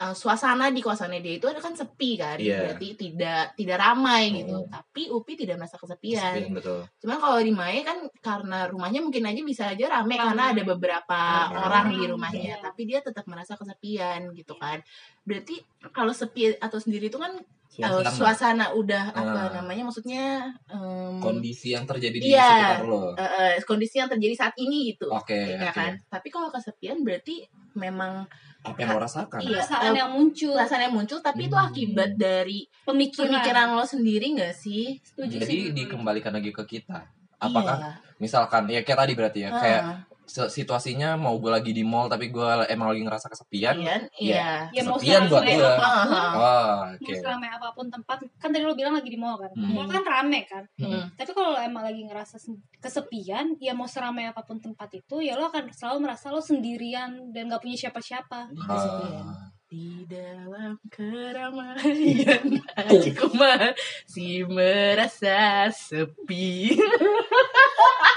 uh, 0.02 0.10
suasana 0.12 0.68
di 0.68 0.82
kosannya 0.82 1.22
dia 1.22 1.38
itu 1.38 1.46
ada 1.46 1.62
kan 1.62 1.70
sepi 1.72 2.18
kan, 2.18 2.34
Iya. 2.34 2.58
berarti 2.74 2.88
tidak 2.98 3.54
tidak 3.54 3.78
ramai 3.78 4.42
gitu. 4.42 4.58
Hmm. 4.58 4.68
Tapi 4.68 5.02
Upi 5.08 5.32
tidak 5.38 5.62
merasa 5.62 5.78
kesepian. 5.78 6.34
Kesepian, 6.34 6.50
betul. 6.52 6.80
Cuman 6.98 7.16
kalau 7.16 7.38
di 7.38 7.52
Maya 7.54 7.80
kan 7.86 7.98
karena 8.18 8.66
rumahnya 8.66 9.00
mungkin 9.00 9.22
aja 9.22 9.40
bisa 9.40 9.64
aja 9.70 9.84
rame 9.88 10.12
Rame. 10.12 10.26
karena 10.26 10.44
ada 10.50 10.62
beberapa 10.66 11.20
Rame. 11.46 11.56
orang 11.62 11.86
di 11.94 12.04
rumahnya, 12.04 12.54
Iya. 12.58 12.64
tapi 12.64 12.82
dia 12.84 12.98
tetap 12.98 13.22
merasa 13.30 13.54
kesepian 13.54 14.34
gitu 14.34 14.58
kan. 14.58 14.82
Berarti 15.22 15.62
kalau 15.90 16.10
sepi 16.10 16.58
atau 16.58 16.76
sendiri 16.76 17.06
itu 17.06 17.16
kan 17.16 17.38
uh, 17.38 18.02
Suasana. 18.02 18.10
suasana 18.12 18.66
udah 18.74 19.14
apa 19.14 19.40
Ah. 19.48 19.50
namanya 19.56 19.86
maksudnya 19.86 20.50
em, 20.68 21.16
kondisi 21.22 21.72
yang 21.72 21.88
terjadi 21.88 22.16
di 22.20 22.28
Iya. 22.28 22.44
sekitar 22.44 22.84
lo. 22.84 23.14
eh, 23.14 23.30
eh, 23.56 23.64
kondisi 23.64 23.96
yang 23.96 24.10
terjadi 24.10 24.34
saat 24.36 24.54
ini 24.58 24.92
gitu. 24.92 25.08
Oke, 25.08 25.56
ya 25.56 25.70
oke. 25.70 25.72
kan? 25.72 25.92
Tapi 26.04 26.28
kalau 26.28 26.50
kesepian 26.50 27.00
berarti 27.00 27.46
memang 27.74 28.26
Apa 28.60 28.78
yang 28.78 28.94
lo 28.94 29.00
rasakan? 29.00 29.38
Iya. 29.38 29.58
perasaan 29.58 29.90
eh, 29.90 29.98
yang 29.98 30.10
muncul 30.10 30.54
perasaan 30.54 30.82
yang 30.82 30.94
muncul 30.94 31.18
tapi 31.18 31.42
itu 31.44 31.54
Hmm. 31.54 31.66
akibat 31.66 32.10
dari 32.14 32.58
pemikiran, 32.82 33.26
pemikiran 33.32 33.66
lo 33.72 33.84
sendiri 33.84 34.26
gak 34.34 34.54
sih? 34.54 35.02
Setuju 35.02 35.34
Jadi 35.36 35.46
sih. 35.48 35.60
dikembalikan 35.72 36.30
lagi 36.30 36.50
ke 36.50 36.62
kita. 36.62 37.02
Apakah 37.36 37.76
Iya. 37.76 37.90
misalkan 38.16 38.62
ya 38.66 38.80
kayak 38.80 38.98
tadi 39.00 39.12
berarti 39.12 39.38
ya 39.40 39.48
Ah, 39.48 39.58
kayak 39.58 39.82
se- 39.82 40.11
situasinya 40.48 41.14
mau 41.14 41.36
gue 41.36 41.48
lagi 41.48 41.70
di 41.70 41.82
mall 41.82 42.06
tapi 42.06 42.26
gue 42.26 42.42
emang 42.66 42.88
lagi 42.88 43.00
ngerasa 43.00 43.28
kesepian. 43.28 43.76
iya, 43.76 43.96
iya. 44.16 44.48
ya 44.70 44.80
mau 44.82 44.96
kesepian 44.96 45.28
buat 45.28 45.44
gua. 45.44 45.52
apa 45.68 45.76
pun 45.76 45.80
Ah, 45.82 46.32
Oh, 46.32 46.72
mau 46.88 46.96
oke. 46.98 47.12
seramai 47.14 47.48
apa 47.48 47.68
pun 47.70 47.86
tempat 47.86 48.16
kan 48.36 48.48
tadi 48.48 48.62
lo 48.62 48.72
bilang 48.72 48.92
lagi 48.92 49.06
di 49.06 49.16
mall 49.16 49.36
kan 49.36 49.52
Hmm. 49.52 49.72
mall 49.72 49.86
kan 49.86 50.02
rame 50.02 50.40
kan 50.44 50.64
Hmm. 50.76 51.12
tapi 51.12 51.30
kalau 51.30 51.52
lo 51.52 51.60
emang 51.60 51.82
lagi 51.82 52.02
ngerasa 52.02 52.40
kesepian 52.78 53.54
ya 53.58 53.72
mau 53.72 53.84
seramai 53.84 54.26
apa 54.26 54.40
pun 54.40 54.56
tempat 54.58 54.88
itu 54.92 55.20
ya 55.20 55.34
lo 55.34 55.46
akan 55.46 55.68
selalu 55.70 55.98
merasa 56.02 56.28
lo 56.28 56.40
sendirian 56.40 57.30
dan 57.30 57.46
gak 57.46 57.60
punya 57.60 57.76
siapa-siapa 57.78 58.48
Kesepian. 58.50 59.22
Ah. 59.22 59.48
Di 59.64 60.04
dalam 60.04 60.76
keramaian 60.86 62.44
hatiku 62.76 63.32
masih 63.32 64.44
merasa 64.44 65.64
sepi 65.70 66.76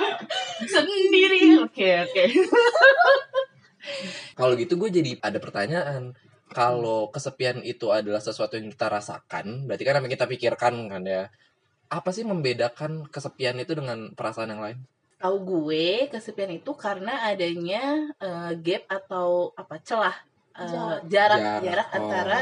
Sendiri 0.73 1.61
Oke 1.61 1.89
oke 2.05 2.23
Kalau 4.39 4.53
gitu 4.57 4.75
gue 4.75 4.89
jadi 4.91 5.11
ada 5.21 5.37
pertanyaan. 5.37 6.13
Kalau 6.51 7.09
kesepian 7.09 7.61
itu 7.65 7.89
adalah 7.89 8.21
sesuatu 8.21 8.57
yang 8.57 8.69
kita 8.69 8.89
rasakan, 8.89 9.65
berarti 9.65 9.83
kan 9.85 9.97
apa 9.97 10.05
yang 10.05 10.13
kita 10.13 10.27
pikirkan 10.29 10.73
kan 10.89 11.03
ya. 11.05 11.23
Apa 11.89 12.09
sih 12.09 12.25
membedakan 12.25 13.05
kesepian 13.09 13.57
itu 13.61 13.73
dengan 13.77 14.13
perasaan 14.13 14.53
yang 14.53 14.61
lain? 14.61 14.77
Tahu 15.21 15.37
gue 15.41 16.09
kesepian 16.09 16.53
itu 16.53 16.73
karena 16.77 17.29
adanya 17.29 18.09
eh, 18.19 18.51
gap 18.61 18.83
atau 18.89 19.53
apa 19.57 19.77
celah 19.81 20.17
Jarak. 20.55 21.11
jarak 21.11 21.11
Jarak. 21.11 21.61
jarak 21.61 21.87
Oh. 21.91 21.95
antara 21.99 22.39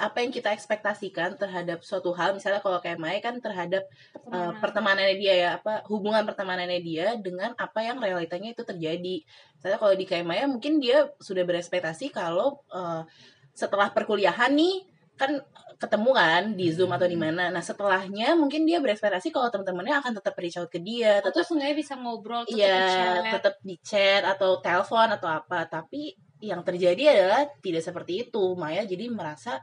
apa 0.00 0.24
yang 0.24 0.32
kita 0.32 0.50
ekspektasikan 0.50 1.36
terhadap 1.36 1.84
suatu 1.84 2.10
hal 2.16 2.34
misalnya 2.34 2.64
kalau 2.64 2.80
kayak 2.82 2.98
Mai 2.98 3.20
kan 3.20 3.38
terhadap 3.38 3.86
uh, 4.32 4.50
pertemanannya 4.58 5.16
dia 5.20 5.34
ya 5.36 5.48
apa 5.60 5.84
hubungan 5.86 6.24
pertemanannya 6.26 6.80
dia 6.82 7.14
dengan 7.20 7.52
apa 7.54 7.84
yang 7.84 8.02
realitanya 8.02 8.56
itu 8.56 8.64
terjadi. 8.66 9.22
Misalnya 9.56 9.78
kalau 9.78 9.94
di 9.94 10.06
Kaimaya 10.08 10.48
mungkin 10.50 10.82
dia 10.82 11.12
sudah 11.22 11.44
berekspektasi 11.46 12.10
kalau 12.10 12.64
uh, 12.72 13.06
setelah 13.52 13.92
perkuliahan 13.92 14.50
nih 14.56 14.88
kan 15.20 15.38
ketemu 15.82 16.10
kan 16.14 16.42
di 16.54 16.66
Zoom 16.70 16.94
atau 16.94 17.10
di 17.10 17.18
mana. 17.18 17.50
Nah, 17.50 17.62
setelahnya 17.62 18.38
mungkin 18.38 18.62
dia 18.62 18.78
berekspektasi 18.78 19.34
kalau 19.34 19.50
teman-temannya 19.50 19.98
akan 19.98 20.12
tetap 20.22 20.34
reach 20.38 20.58
out 20.58 20.70
ke 20.70 20.78
dia, 20.78 21.18
atau 21.18 21.34
tetap 21.34 21.46
seenggaknya 21.50 21.76
bisa 21.76 21.94
ngobrol 21.98 22.46
tetap 22.46 22.58
iya, 22.58 22.78
di-chat. 22.78 23.22
tetap 23.34 23.54
di 23.62 23.76
chat 23.82 24.22
atau 24.22 24.50
telepon 24.62 25.08
atau 25.10 25.28
apa. 25.30 25.66
Tapi 25.66 26.14
yang 26.42 26.62
terjadi 26.62 27.02
adalah 27.18 27.42
tidak 27.58 27.82
seperti 27.82 28.12
itu. 28.30 28.54
Maya 28.54 28.86
jadi 28.86 29.10
merasa 29.10 29.58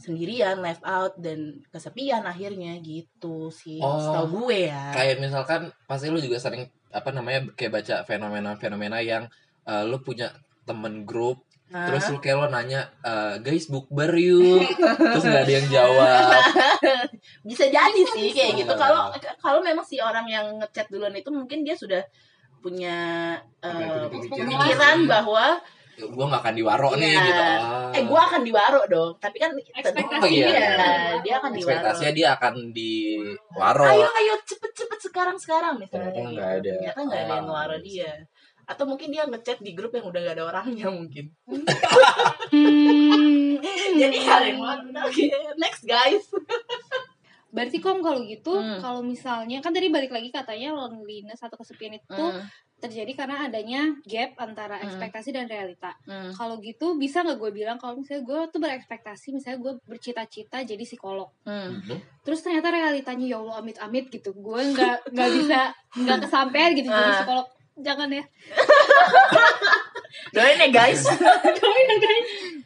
sendirian, 0.00 0.64
left 0.64 0.80
out 0.82 1.12
dan 1.20 1.60
kesepian 1.68 2.24
akhirnya 2.24 2.80
gitu 2.80 3.52
sih. 3.52 3.78
Oh. 3.84 4.00
Setahu 4.00 4.48
gue 4.48 4.72
ya. 4.72 4.96
Kayak 4.96 5.20
misalkan 5.20 5.70
pasti 5.84 6.08
lu 6.08 6.18
juga 6.18 6.40
sering 6.40 6.66
apa 6.90 7.12
namanya 7.12 7.52
kayak 7.54 7.72
baca 7.80 7.96
fenomena-fenomena 8.08 8.98
yang 9.04 9.28
eh, 9.68 9.84
lu 9.86 10.00
punya 10.02 10.32
temen 10.66 11.06
grup 11.06 11.44
Hah? 11.70 11.86
terus 11.86 12.10
lu 12.10 12.18
kayak 12.18 12.36
lo 12.42 12.46
nanya 12.50 12.90
eh, 13.06 13.38
guys 13.38 13.70
bukber 13.70 14.10
yuk 14.18 14.66
terus 14.98 15.22
nggak 15.22 15.44
ada 15.46 15.54
yang 15.54 15.68
jawab 15.70 16.42
bisa 17.48 17.70
jadi 17.70 18.02
sih 18.10 18.34
kayak 18.34 18.66
gitu 18.66 18.74
kalau 18.74 19.14
kalau 19.38 19.62
memang 19.62 19.86
si 19.86 20.02
orang 20.02 20.26
yang 20.26 20.58
ngechat 20.58 20.90
duluan 20.90 21.14
itu 21.14 21.30
mungkin 21.30 21.62
dia 21.62 21.78
sudah 21.78 22.02
punya 22.58 23.38
Pemikiran. 23.62 24.46
pikiran 24.50 24.98
bahwa 25.08 25.62
gue 26.02 26.24
nggak 26.24 26.40
akan 26.40 26.54
diwaro 26.54 26.90
nih 26.94 27.10
Iya. 27.10 27.22
gitu 27.22 27.42
Ah. 27.42 27.90
eh 27.90 28.02
gua 28.04 28.20
akan 28.22 28.40
diwaro 28.40 28.80
dong 28.86 29.12
tapi 29.16 29.36
kan 29.36 29.50
Ekspektasi 29.52 30.22
Oh, 30.22 30.28
iya. 30.28 30.46
iya, 30.46 30.68
dia 31.20 31.34
akan 31.36 31.50
diwaro 31.50 31.70
ekspektasinya 31.74 32.12
dia 32.12 32.28
akan 32.32 32.54
diwaro 32.70 33.84
ayo 33.86 34.06
ayo 34.08 34.34
cepet 34.40 34.72
cepet 34.72 34.98
sekarang 35.02 35.36
sekarang 35.36 35.74
misalnya 35.76 36.08
Ternyata 36.08 36.20
gitu. 36.20 36.32
nggak 36.32 36.50
ada. 36.54 36.70
ternyata 36.72 37.00
nggak 37.02 37.20
ada 37.20 37.30
yang 37.30 37.44
ngeluaro 37.44 37.78
dia 37.80 38.12
atau 38.62 38.84
mungkin 38.86 39.08
dia 39.10 39.26
ngechat 39.26 39.58
di 39.58 39.74
grup 39.74 39.90
yang 39.90 40.06
udah 40.06 40.20
gak 40.22 40.36
ada 40.38 40.44
orangnya 40.46 40.86
mungkin 40.88 41.26
Hmm, 41.42 41.66
jadi 44.00 44.16
kalian 44.16 44.56
oke 44.96 45.24
next 45.56 45.82
guys 45.82 46.22
berarti 47.60 47.78
kom 47.78 48.00
kalau 48.00 48.20
gitu 48.24 48.52
Hmm. 48.52 48.80
kalau 48.80 49.00
misalnya 49.02 49.60
kan 49.60 49.70
tadi 49.70 49.88
balik 49.88 50.08
lagi 50.08 50.28
katanya 50.28 50.72
loneliness 50.72 51.38
atau 51.38 51.54
kesepian 51.54 51.94
itu 51.94 52.04
Hmm, 52.08 52.42
terjadi 52.80 53.12
karena 53.14 53.44
adanya 53.44 53.92
gap 54.02 54.34
antara 54.38 54.74
Hmm. 54.76 54.82
ekspektasi 54.82 55.30
dan 55.30 55.44
realita 55.44 55.92
hmm. 56.02 56.32
kalau 56.32 56.56
gitu 56.58 56.96
bisa 56.96 57.20
nggak 57.20 57.36
gue 57.36 57.50
bilang 57.54 57.76
kalau 57.76 57.94
misalnya 57.94 58.24
gue 58.24 58.38
tuh 58.48 58.58
berekspektasi 58.58 59.30
misalnya 59.30 59.58
gue 59.60 59.72
bercita-cita 59.84 60.62
jadi 60.62 60.80
psikolog 60.80 61.28
Hmm. 61.44 61.78
Mhm. 61.78 61.96
terus 62.20 62.40
ternyata 62.40 62.68
realitanya 62.68 63.26
ya 63.26 63.36
Allah 63.36 63.60
amit-amit 63.60 64.08
gitu 64.08 64.32
gue 64.32 64.60
nggak 64.72 65.12
nggak 65.12 65.28
bisa 65.36 65.58
nggak 65.94 66.18
kesampean 66.24 66.70
gitu 66.72 66.88
jadi 66.88 67.06
Ah. 67.06 67.16
psikolog 67.20 67.46
jangan 67.76 68.08
ya 68.08 68.24
doain 70.34 70.58
ya 70.58 70.68
guys 70.68 71.02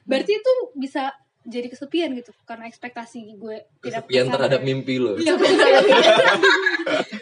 berarti 0.04 0.32
itu 0.36 0.52
bisa 0.74 1.12
jadi 1.44 1.66
kesepian 1.66 2.10
gitu 2.12 2.32
karena 2.42 2.64
ekspektasi 2.64 3.36
gue 3.36 3.56
tidak 3.78 4.02
kesepian 4.02 4.26
kesampean. 4.26 4.34
terhadap 4.34 4.60
mimpi 4.62 4.96
lo 4.96 5.14
Iya, 5.14 5.36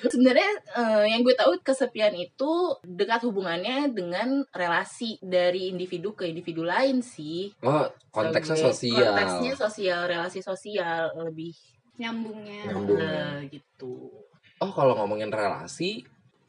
Sebenarnya 0.04 0.50
eh, 0.74 1.04
yang 1.08 1.22
gue 1.22 1.32
tahu 1.32 1.56
kesepian 1.60 2.12
itu 2.14 2.52
dekat 2.82 3.22
hubungannya 3.22 3.88
dengan 3.88 4.44
relasi 4.50 5.16
dari 5.20 5.68
individu 5.68 6.12
ke 6.12 6.24
individu 6.24 6.62
lain 6.62 7.00
sih. 7.00 7.50
oh 7.60 7.84
konteksnya 8.10 8.56
Sebagai- 8.56 8.74
sosial 8.74 9.06
Konteksnya 9.08 9.52
sosial, 9.56 10.00
relasi 10.06 10.40
sosial 10.40 11.02
lebih 11.22 11.54
nyambungnya 11.94 12.62
Nyambung. 12.68 12.98
eh, 12.98 13.38
gitu. 13.50 14.10
oh 14.56 14.70
kalau 14.70 14.94
ngomongin 14.94 15.28
relasi 15.28 16.02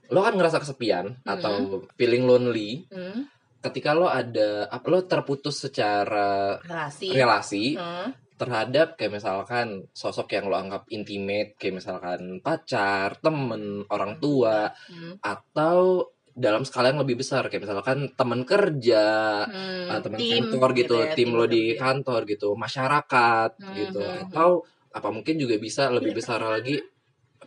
lo 0.10 0.22
kan 0.22 0.34
ngerasa 0.34 0.60
kesepian 0.60 1.18
Hmm. 1.18 1.30
atau 1.30 1.54
feeling 1.94 2.24
lonely 2.24 2.84
Hmm, 2.88 3.26
ketika 3.64 3.96
lo 3.96 4.12
ada 4.12 4.68
lo 4.68 5.00
terputus 5.08 5.64
secara 5.64 6.60
relasi. 6.60 7.08
relasi 7.16 7.66
Hmm, 7.80 8.12
terhadap 8.36 9.00
kayak 9.00 9.24
misalkan 9.24 9.88
sosok 9.96 10.36
yang 10.36 10.52
lo 10.52 10.60
anggap 10.60 10.84
intimate 10.92 11.56
kayak 11.56 11.80
misalkan 11.80 12.44
pacar 12.44 13.16
temen 13.24 13.88
orang 13.88 14.20
tua 14.20 14.68
hmm, 14.68 15.24
atau 15.24 16.12
dalam 16.34 16.66
skala 16.66 16.90
yang 16.92 17.06
lebih 17.06 17.22
besar 17.22 17.46
kayak 17.46 17.64
misalkan 17.64 18.10
teman 18.18 18.42
kerja 18.42 19.06
hmm, 19.48 19.86
ah, 19.88 20.00
teman 20.02 20.18
tim 20.20 20.44
kantor 20.50 20.70
gitu, 20.74 20.96
ya, 20.98 21.14
tim 21.14 21.30
lo 21.32 21.46
di 21.46 21.64
kerja. 21.72 21.80
kantor 21.80 22.22
gitu 22.26 22.50
masyarakat 22.58 23.50
Hmm, 23.62 23.74
gitu 23.78 24.02
hmm, 24.02 24.20
atau 24.28 24.50
apa 24.94 25.10
mungkin 25.10 25.36
juga 25.42 25.56
bisa 25.58 25.90
lebih 25.94 26.14
besar 26.18 26.42
lagi 26.42 26.78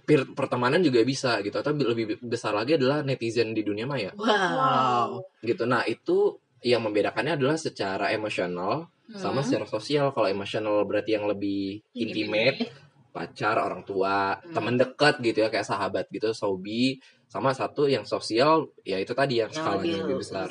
peer 0.07 0.23
pertemanan 0.33 0.79
juga 0.81 1.03
bisa 1.03 1.43
gitu 1.43 1.59
atau 1.59 1.75
lebih 1.75 2.23
besar 2.23 2.55
lagi 2.55 2.79
adalah 2.79 3.03
netizen 3.03 3.51
di 3.51 3.67
dunia 3.67 3.85
maya 3.85 4.15
Wow. 4.15 5.27
gitu 5.43 5.67
nah 5.67 5.83
itu 5.83 6.39
yang 6.63 6.87
membedakannya 6.87 7.37
adalah 7.37 7.59
secara 7.59 8.15
emosional 8.15 8.87
sama 9.11 9.43
Hmm. 9.43 9.47
secara 9.47 9.67
sosial 9.67 10.11
kalau 10.11 10.27
emosional 10.27 10.87
berarti 10.87 11.15
yang 11.15 11.27
lebih 11.27 11.83
intimate 11.93 12.71
pacar 13.11 13.59
orang 13.59 13.83
tua 13.83 14.39
Hmm. 14.39 14.55
teman 14.55 14.79
dekat 14.79 15.19
gitu 15.21 15.43
ya 15.43 15.49
kayak 15.51 15.67
sahabat 15.67 16.07
gitu 16.09 16.31
sobi 16.31 16.97
sama 17.27 17.51
satu 17.51 17.91
yang 17.91 18.07
sosial 18.07 18.71
ya 18.83 18.97
itu 18.97 19.11
tadi 19.11 19.43
yang 19.43 19.51
Yang 19.51 19.59
skalanya 19.59 19.99
lebih 20.07 20.17
besar 20.23 20.49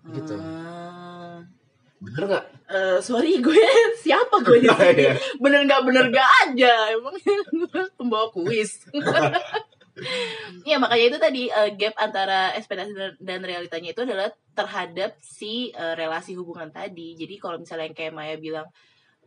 Gitu. 0.00 0.34
Hmm. 0.34 1.59
Bener 2.00 2.24
nggak 2.26 2.46
Eh, 2.70 2.98
sorry 3.02 3.42
gue 3.42 3.58
siapa 4.06 4.38
gue 4.46 4.62
di 4.62 4.70
sini? 4.70 5.10
Iya. 5.10 5.18
bener 5.42 5.60
nggak 5.66 5.82
bener 5.90 6.04
nggak 6.14 6.30
aja 6.46 6.74
emang 6.94 7.14
pembawa 7.98 8.30
kuis 8.30 8.86
Iya 10.64 10.80
makanya 10.80 11.04
itu 11.12 11.18
tadi 11.20 11.42
eh, 11.50 11.70
gap 11.76 11.92
antara 11.98 12.54
ekspektasi 12.56 13.20
dan, 13.20 13.42
realitanya 13.44 13.92
itu 13.92 14.00
adalah 14.06 14.30
terhadap 14.54 15.18
si 15.20 15.74
eh, 15.74 15.94
relasi 15.98 16.38
hubungan 16.38 16.70
tadi 16.70 17.18
jadi 17.18 17.34
kalau 17.36 17.58
misalnya 17.60 17.90
yang 17.90 17.96
kayak 17.98 18.14
Maya 18.14 18.38
bilang 18.38 18.70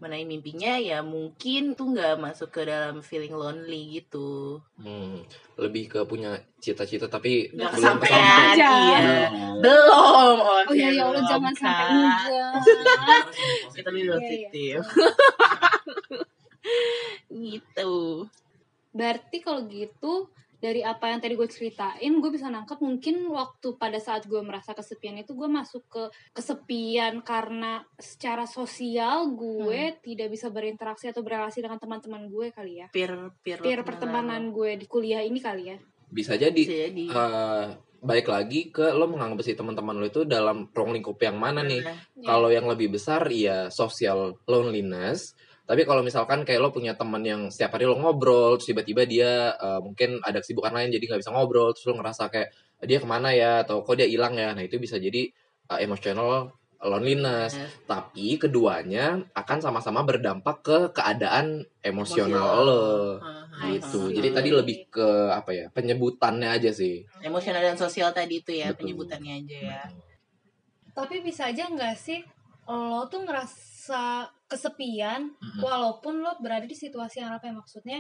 menaik 0.04 0.28
mimpinya 0.28 0.76
ya 0.76 1.00
mungkin 1.00 1.74
tuh 1.74 1.96
nggak 1.96 2.20
masuk 2.20 2.52
ke 2.52 2.68
dalam 2.68 3.00
feeling 3.00 3.32
lonely 3.32 4.04
gitu. 4.04 4.60
Hmm, 4.76 5.24
lebih 5.56 5.88
ke 5.88 6.00
punya 6.04 6.36
cita-cita 6.60 7.08
tapi 7.08 7.48
nggak 7.50 7.72
belum 7.72 7.80
kesampaian 7.80 8.20
kesampaian. 8.20 8.52
aja. 8.52 8.70
iya 8.76 9.00
belum. 9.64 10.36
Oh 10.44 10.62
iya 10.76 10.88
ya 10.92 11.04
Allah 11.08 11.24
belum, 11.24 11.32
jangan 11.32 11.54
sampai 11.56 11.88
kita 13.80 13.90
lebih 13.90 14.04
Iya, 14.04 14.12
iya. 14.12 14.20
positif. 14.20 14.80
Gitu. 17.34 17.94
Berarti 18.94 19.38
kalau 19.42 19.66
gitu 19.66 20.30
dari 20.64 20.80
apa 20.80 21.12
yang 21.12 21.20
tadi 21.20 21.36
gue 21.36 21.50
ceritain, 21.52 22.14
gue 22.24 22.32
bisa 22.32 22.48
nangkep 22.48 22.80
mungkin 22.80 23.28
waktu 23.28 23.76
pada 23.76 24.00
saat 24.00 24.24
gue 24.32 24.40
merasa 24.40 24.72
kesepian 24.72 25.20
itu 25.20 25.36
gue 25.36 25.52
masuk 25.52 25.84
ke 25.92 26.04
kesepian 26.32 27.20
karena 27.20 27.84
secara 28.00 28.48
sosial 28.48 29.28
gue 29.36 30.00
tidak 30.00 30.32
bisa 30.32 30.48
berinteraksi 30.48 31.12
atau 31.12 31.20
berrelasi 31.20 31.60
dengan 31.60 31.84
teman-teman 31.84 32.32
gue 32.32 32.56
kali 32.56 32.80
ya. 32.80 32.88
peer 32.96 33.12
peer, 33.44 33.60
Peer 33.60 33.84
pertemanan 33.84 34.56
gue 34.56 34.80
di 34.80 34.88
kuliah 34.88 35.20
ini 35.20 35.44
kali 35.44 35.76
ya. 35.76 35.78
Bisa 36.08 36.40
jadi 36.40 36.56
bisa 36.56 36.88
jadi 36.88 37.06
eh, 37.12 37.66
baik 38.00 38.32
lagi 38.32 38.72
ke 38.72 38.96
lo 38.96 39.12
menganggap 39.12 39.44
si 39.44 39.60
teman-teman 39.60 40.00
lo 40.00 40.08
itu 40.08 40.24
dalam 40.24 40.72
ruang 40.72 40.96
lingkup 40.96 41.20
yang 41.20 41.36
mana 41.36 41.60
nih. 41.60 41.84
Ya. 41.84 41.96
Kalau 42.24 42.48
yang 42.48 42.72
lebih 42.72 42.96
besar 42.96 43.28
ya 43.28 43.68
social 43.68 44.40
loneliness. 44.48 45.36
Tapi 45.64 45.88
kalau 45.88 46.04
misalkan 46.04 46.44
kayak 46.44 46.60
lo 46.60 46.70
punya 46.76 46.92
teman 47.00 47.24
yang 47.24 47.48
setiap 47.48 47.80
hari 47.80 47.88
lo 47.88 47.96
ngobrol, 47.96 48.60
terus 48.60 48.68
tiba-tiba 48.76 49.08
dia 49.08 49.56
eh, 49.56 49.80
mungkin 49.80 50.20
ada 50.20 50.44
kesibukan 50.44 50.76
lain 50.76 50.92
jadi 50.92 51.04
nggak 51.08 51.22
bisa 51.24 51.32
ngobrol, 51.32 51.72
terus 51.72 51.88
lo 51.88 51.96
ngerasa 52.04 52.28
kayak 52.28 52.50
dia 52.84 53.00
ke 53.00 53.08
mana 53.08 53.32
ya 53.32 53.64
atau 53.64 53.80
kok 53.80 53.96
dia 53.96 54.08
hilang 54.08 54.36
ya. 54.36 54.52
Nah 54.52 54.64
itu 54.64 54.76
bisa 54.76 55.00
jadi 55.00 55.32
eh, 55.72 55.80
emotional 55.80 56.52
loneliness. 56.84 57.56
nah, 57.56 57.70
Tapi 58.04 58.36
keduanya 58.36 59.24
akan 59.32 59.58
sama-sama 59.64 60.04
berdampak 60.04 60.58
ke 60.64 60.78
keadaan 60.92 61.64
emosional 61.80 62.60
Emosional. 62.60 62.68
lo 62.68 62.84
uh, 63.24 63.44
gitu. 63.72 64.12
I 64.12 64.16
Jadi 64.20 64.28
tadi 64.36 64.50
lebih 64.52 64.78
ke 64.92 65.08
apa 65.32 65.56
ya 65.56 65.66
penyebutannya 65.72 66.52
aja 66.52 66.72
sih. 66.76 67.08
emosional 67.24 67.64
dan 67.64 67.80
sosial 67.80 68.12
tadi 68.12 68.44
itu 68.44 68.52
ya 68.52 68.76
Betul. 68.76 68.92
penyebutannya 68.92 69.34
aja 69.48 69.58
ya 69.58 69.84
Tapi 70.94 71.24
bisa 71.24 71.50
aja 71.50 71.72
nggak 71.72 71.96
sih 71.98 72.22
lo 72.68 73.08
tuh 73.08 73.24
ngerasa 73.26 74.28
kesepian 74.54 75.34
Mhm. 75.34 75.60
walaupun 75.60 76.22
lo 76.22 76.38
berada 76.38 76.64
di 76.64 76.74
situasi 76.74 77.20
yang 77.20 77.34
apa 77.34 77.50
ya 77.50 77.54
maksudnya 77.54 78.00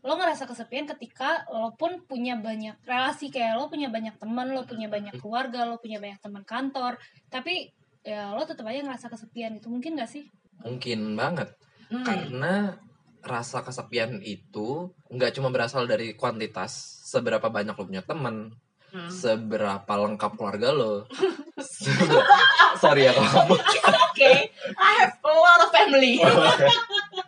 lo 0.00 0.14
ngerasa 0.14 0.44
kesepian 0.44 0.86
ketika 0.86 1.48
lo 1.48 1.72
pun 1.72 2.04
punya 2.04 2.36
banyak 2.36 2.76
relasi 2.84 3.26
kayak 3.26 3.56
lo 3.56 3.66
punya 3.66 3.88
banyak 3.88 4.14
teman 4.16 4.52
lo 4.52 4.62
punya 4.62 4.86
banyak 4.86 5.16
keluarga 5.16 5.64
lo 5.64 5.76
punya 5.76 5.98
banyak 5.98 6.20
teman 6.20 6.44
kantor 6.44 6.94
tapi 7.26 7.72
ya 8.00 8.30
lo 8.30 8.44
tetap 8.44 8.62
aja 8.64 8.84
ngerasa 8.84 9.08
kesepian 9.08 9.56
itu 9.56 9.66
mungkin 9.66 9.96
gak 9.96 10.06
sih 10.08 10.28
Mungkin 10.56 11.16
banget 11.16 11.52
Hmm. 11.86 12.02
karena 12.02 12.74
rasa 13.20 13.60
kesepian 13.60 14.18
itu 14.20 14.88
nggak 15.06 15.34
cuma 15.34 15.50
berasal 15.50 15.84
dari 15.84 16.14
kuantitas 16.14 16.70
seberapa 17.04 17.46
banyak 17.46 17.74
lo 17.74 17.84
punya 17.84 18.00
teman, 18.00 18.54
Hmm. 18.86 19.10
seberapa 19.10 19.92
lengkap 19.92 20.32
keluarga 20.34 20.70
lo. 20.70 21.04
Sorry 22.78 23.04
ya 23.04 23.12
kalau 23.12 23.58
Oke, 24.16 24.32
I 24.72 24.90
have 24.98 25.12
a 25.20 25.28
lot 25.28 25.60
of 25.60 25.68
family. 25.68 26.16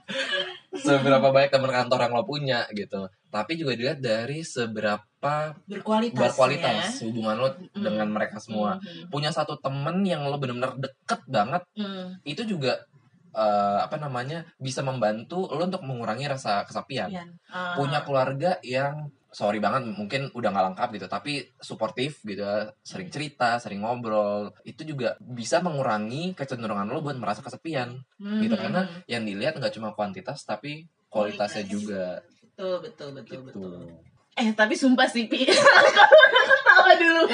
seberapa 0.79 1.29
banyak 1.29 1.51
teman 1.51 1.69
kantor 1.69 2.01
yang 2.01 2.13
lo 2.15 2.25
punya 2.25 2.65
gitu. 2.73 3.05
Tapi 3.29 3.53
juga 3.55 3.77
dilihat 3.77 4.01
dari 4.01 4.41
seberapa 4.41 5.53
Berkualitas. 5.67 6.17
berkualitas 6.17 6.65
ya. 6.97 7.05
hubungan 7.05 7.37
lo 7.37 7.49
Mm. 7.51 7.77
dengan 7.77 8.09
mereka 8.09 8.41
semua. 8.41 8.79
Mhm. 8.79 9.13
Punya 9.13 9.29
satu 9.29 9.59
temen 9.59 10.01
yang 10.03 10.25
lo 10.25 10.41
bener-bener 10.41 10.73
deket 10.79 11.21
banget 11.27 11.61
Hmm. 11.75 12.17
itu 12.23 12.41
juga 12.47 12.89
eh, 13.31 13.79
apa 13.83 13.97
namanya 13.97 14.45
bisa 14.57 14.81
membantu 14.81 15.47
lo 15.49 15.65
untuk 15.65 15.83
mengurangi 15.83 16.27
rasa 16.27 16.63
kesepian. 16.65 17.09
Iya. 17.11 17.25
Ah. 17.49 17.75
Punya 17.75 18.03
keluarga 18.03 18.59
yang 18.63 19.11
sorry 19.29 19.61
banget 19.61 19.93
mungkin 19.93 20.33
udah 20.33 20.49
nggak 20.49 20.67
lengkap 20.73 20.89
gitu 20.97 21.07
tapi 21.07 21.45
suportif 21.61 22.25
gitu 22.25 22.41
sering 22.81 23.13
cerita 23.13 23.61
sering 23.61 23.85
ngobrol 23.85 24.49
itu 24.65 24.89
juga 24.89 25.21
bisa 25.21 25.61
mengurangi 25.61 26.33
kecenderungan 26.33 26.89
lo 26.89 27.05
buat 27.05 27.13
merasa 27.21 27.45
kesepian 27.45 27.93
Hmm. 28.17 28.41
gitu 28.41 28.57
karena 28.57 28.89
yang 29.05 29.29
dilihat 29.29 29.61
nggak 29.61 29.77
cuma 29.77 29.93
kuantitas 29.93 30.49
tapi 30.49 30.89
kualitasnya 31.13 31.61
Kualitas. 31.61 31.77
juga 31.77 32.05
betul 32.41 32.75
betul 32.81 33.09
betul 33.13 33.21
gitu 33.21 33.41
betul. 33.53 34.01
Eh 34.33 34.49
tapi 34.57 34.73
sumpah 34.73 35.05
sih 35.05 35.29
Pi. 35.29 35.45
Ketawa 35.45 36.93
dulu. 36.97 37.29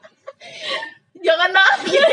Jangan 1.26 1.50
nangis. 1.50 1.90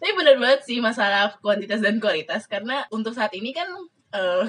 Tapi 0.00 0.12
bener 0.16 0.40
banget 0.40 0.60
sih 0.64 0.80
masalah 0.80 1.36
kuantitas 1.44 1.84
dan 1.84 2.00
kualitas 2.00 2.48
karena 2.48 2.88
untuk 2.88 3.12
saat 3.12 3.30
ini 3.36 3.52
kan 3.52 3.68
eh. 4.16 4.44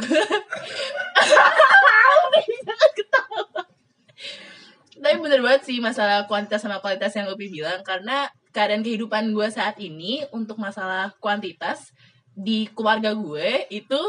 Tapi 5.02 5.18
bener 5.18 5.42
banget 5.42 5.62
sih 5.66 5.82
masalah 5.82 6.30
kuantitas 6.30 6.62
sama 6.64 6.80
kualitas 6.80 7.12
yang 7.18 7.28
Upi 7.28 7.50
bilang 7.50 7.82
karena 7.82 8.30
keadaan 8.54 8.86
kehidupan 8.86 9.34
gue 9.34 9.48
saat 9.50 9.76
ini 9.82 10.24
untuk 10.32 10.60
masalah 10.62 11.12
kuantitas 11.20 11.92
di 12.32 12.68
keluarga 12.72 13.12
gue 13.16 13.68
itu 13.72 14.00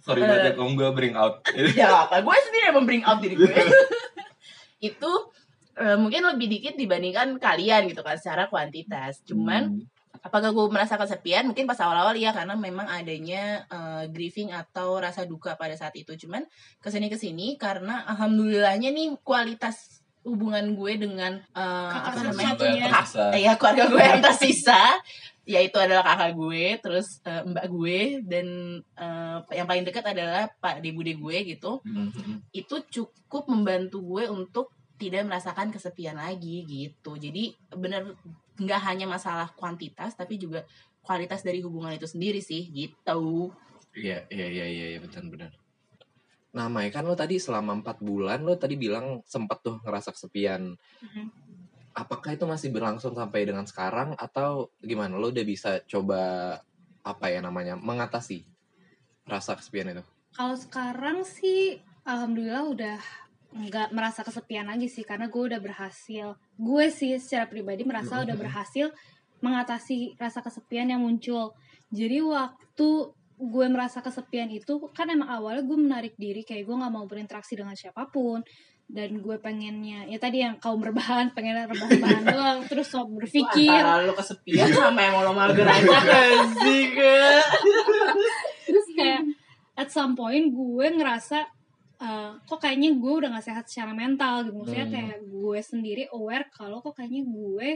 sorry 0.00 0.24
banget 0.24 0.52
ya, 0.52 0.56
kalau 0.56 0.72
gue 0.72 0.90
bring 0.96 1.14
out 1.16 1.44
ya 1.76 2.08
apa 2.08 2.24
gue 2.24 2.32
sendiri 2.32 2.64
yang 2.72 2.76
membring 2.80 3.04
out 3.04 3.20
diri 3.20 3.36
gue 3.36 3.52
itu 4.88 5.12
eh, 5.80 5.96
mungkin 5.96 6.22
lebih 6.28 6.46
dikit 6.46 6.74
dibandingkan 6.76 7.40
kalian 7.40 7.88
gitu 7.88 8.04
kan 8.04 8.20
secara 8.20 8.52
kuantitas. 8.52 9.24
Cuman 9.24 9.80
apakah 10.20 10.52
gue 10.52 10.66
merasa 10.68 11.00
kesepian? 11.00 11.48
Mungkin 11.48 11.64
pas 11.64 11.80
awal-awal 11.80 12.14
ya 12.20 12.36
karena 12.36 12.54
memang 12.54 12.86
adanya 12.86 13.64
eh, 13.66 14.04
grieving 14.12 14.52
atau 14.52 15.00
rasa 15.00 15.24
duka 15.24 15.56
pada 15.56 15.72
saat 15.74 15.96
itu. 15.96 16.12
Cuman 16.14 16.44
ke 16.78 16.88
sini 16.92 17.08
ke 17.08 17.16
sini 17.16 17.56
karena 17.56 18.04
alhamdulillahnya 18.12 18.92
nih 18.92 19.16
kualitas 19.24 20.04
hubungan 20.20 20.76
gue 20.76 20.92
dengan 21.00 21.40
eh, 21.40 21.90
Kakak 21.96 22.12
apa 22.12 22.20
namanya? 22.28 22.52
ya 23.32 23.52
keluarga 23.56 23.84
gue 23.88 24.02
yang 24.04 24.22
tersisa 24.22 24.82
yaitu 25.48 25.82
adalah 25.82 26.04
kakak 26.04 26.36
gue 26.36 26.64
terus 26.78 27.18
eh, 27.26 27.42
mbak 27.42 27.66
gue 27.72 28.22
dan 28.28 28.46
eh, 28.84 29.38
yang 29.56 29.66
paling 29.66 29.82
dekat 29.88 30.04
adalah 30.04 30.52
pak 30.60 30.84
de 30.84 30.92
bude 30.92 31.16
gue 31.16 31.36
gitu. 31.56 31.80
Itu 32.52 32.84
cukup 32.86 33.48
membantu 33.48 34.04
gue 34.04 34.28
untuk 34.28 34.76
tidak 35.00 35.24
merasakan 35.24 35.72
kesepian 35.72 36.20
lagi 36.20 36.68
gitu 36.68 37.16
jadi 37.16 37.56
bener 37.72 38.12
nggak 38.60 38.80
hanya 38.84 39.08
masalah 39.08 39.48
kuantitas 39.56 40.12
tapi 40.12 40.36
juga 40.36 40.68
kualitas 41.00 41.40
dari 41.40 41.64
hubungan 41.64 41.96
itu 41.96 42.04
sendiri 42.04 42.44
sih 42.44 42.68
gitu 42.68 43.48
Iya, 43.90 44.22
iya, 44.30 44.46
iya, 44.46 44.66
iya, 44.70 44.86
iya, 44.94 44.98
benar-benar. 45.02 45.50
Nah, 46.54 46.66
Mai, 46.70 46.90
kan 46.94 47.06
lo 47.06 47.14
tadi 47.14 47.38
selama 47.42 47.78
empat 47.78 48.02
bulan 48.02 48.42
lo 48.42 48.54
tadi 48.54 48.78
bilang 48.78 49.22
sempet 49.26 49.62
tuh 49.62 49.82
ngerasa 49.82 50.14
kesepian. 50.14 50.74
Mhm. 51.02 51.24
Apakah 51.94 52.38
itu 52.38 52.46
masih 52.46 52.70
berlangsung 52.70 53.18
sampai 53.18 53.46
dengan 53.46 53.66
sekarang 53.66 54.14
atau 54.14 54.70
gimana? 54.78 55.18
Lo 55.18 55.30
udah 55.30 55.46
bisa 55.46 55.82
coba 55.90 56.54
apa 57.02 57.26
ya 57.30 57.42
namanya 57.42 57.74
mengatasi 57.74 58.46
rasa 59.26 59.58
kesepian 59.58 59.94
itu? 59.94 60.04
Kalau 60.34 60.54
sekarang 60.54 61.26
sih 61.26 61.82
alhamdulillah 62.06 62.66
udah 62.70 62.98
nggak 63.50 63.90
merasa 63.90 64.22
kesepian 64.22 64.70
lagi 64.70 64.86
sih 64.86 65.02
karena 65.02 65.26
gue 65.26 65.42
udah 65.50 65.58
berhasil. 65.58 66.38
Gue 66.54 66.90
sih 66.94 67.18
secara 67.18 67.50
pribadi 67.50 67.82
merasa 67.82 68.22
udah 68.22 68.36
berhasil 68.38 68.94
mengatasi 69.42 70.14
rasa 70.20 70.44
kesepian 70.44 70.92
yang 70.92 71.02
muncul. 71.02 71.56
Jadi 71.90 72.22
waktu 72.22 72.88
gue 73.40 73.66
merasa 73.72 74.04
kesepian 74.04 74.52
itu 74.52 74.92
kan 74.92 75.08
emang 75.08 75.32
awalnya 75.32 75.64
gue 75.64 75.78
menarik 75.80 76.14
diri 76.20 76.44
kayak 76.44 76.68
gue 76.68 76.76
nggak 76.76 76.92
mau 76.92 77.08
berinteraksi 77.10 77.58
dengan 77.58 77.74
siapa 77.74 78.06
pun. 78.06 78.44
Dan 78.90 79.22
gue 79.22 79.38
pengennya 79.38 80.10
ya 80.10 80.18
tadi 80.18 80.42
yang 80.42 80.58
kaum 80.58 80.82
rebahan 80.82 81.30
pengen 81.34 81.66
rebahan 81.66 82.22
doang. 82.34 82.58
Terus 82.70 82.86
so 82.90 83.06
berpikir. 83.06 83.70
antara 83.70 84.06
lo 84.06 84.14
kesepian 84.14 84.70
sama 84.70 85.00
yang 85.02 85.26
lo 85.26 85.32
mager 85.34 85.66
aja 85.66 85.98
sih 86.62 86.90
terus 88.70 88.86
kayak 88.94 89.22
at 89.74 89.90
some 89.90 90.14
point 90.14 90.54
gue 90.54 90.86
ngerasa 90.94 91.59
eh, 92.00 92.30
kok 92.40 92.58
kayaknya 92.58 92.96
gue 92.96 93.12
udah 93.12 93.28
gak 93.30 93.46
sehat 93.46 93.64
secara 93.68 93.92
mental 93.92 94.44
gitu 94.44 94.56
maksudnya 94.56 94.88
Hmm. 94.88 94.94
kayak 94.94 95.18
gue 95.22 95.58
sendiri 95.60 96.04
aware 96.10 96.48
kalau 96.50 96.80
kok 96.80 96.96
kayaknya 96.96 97.22
gue 97.22 97.68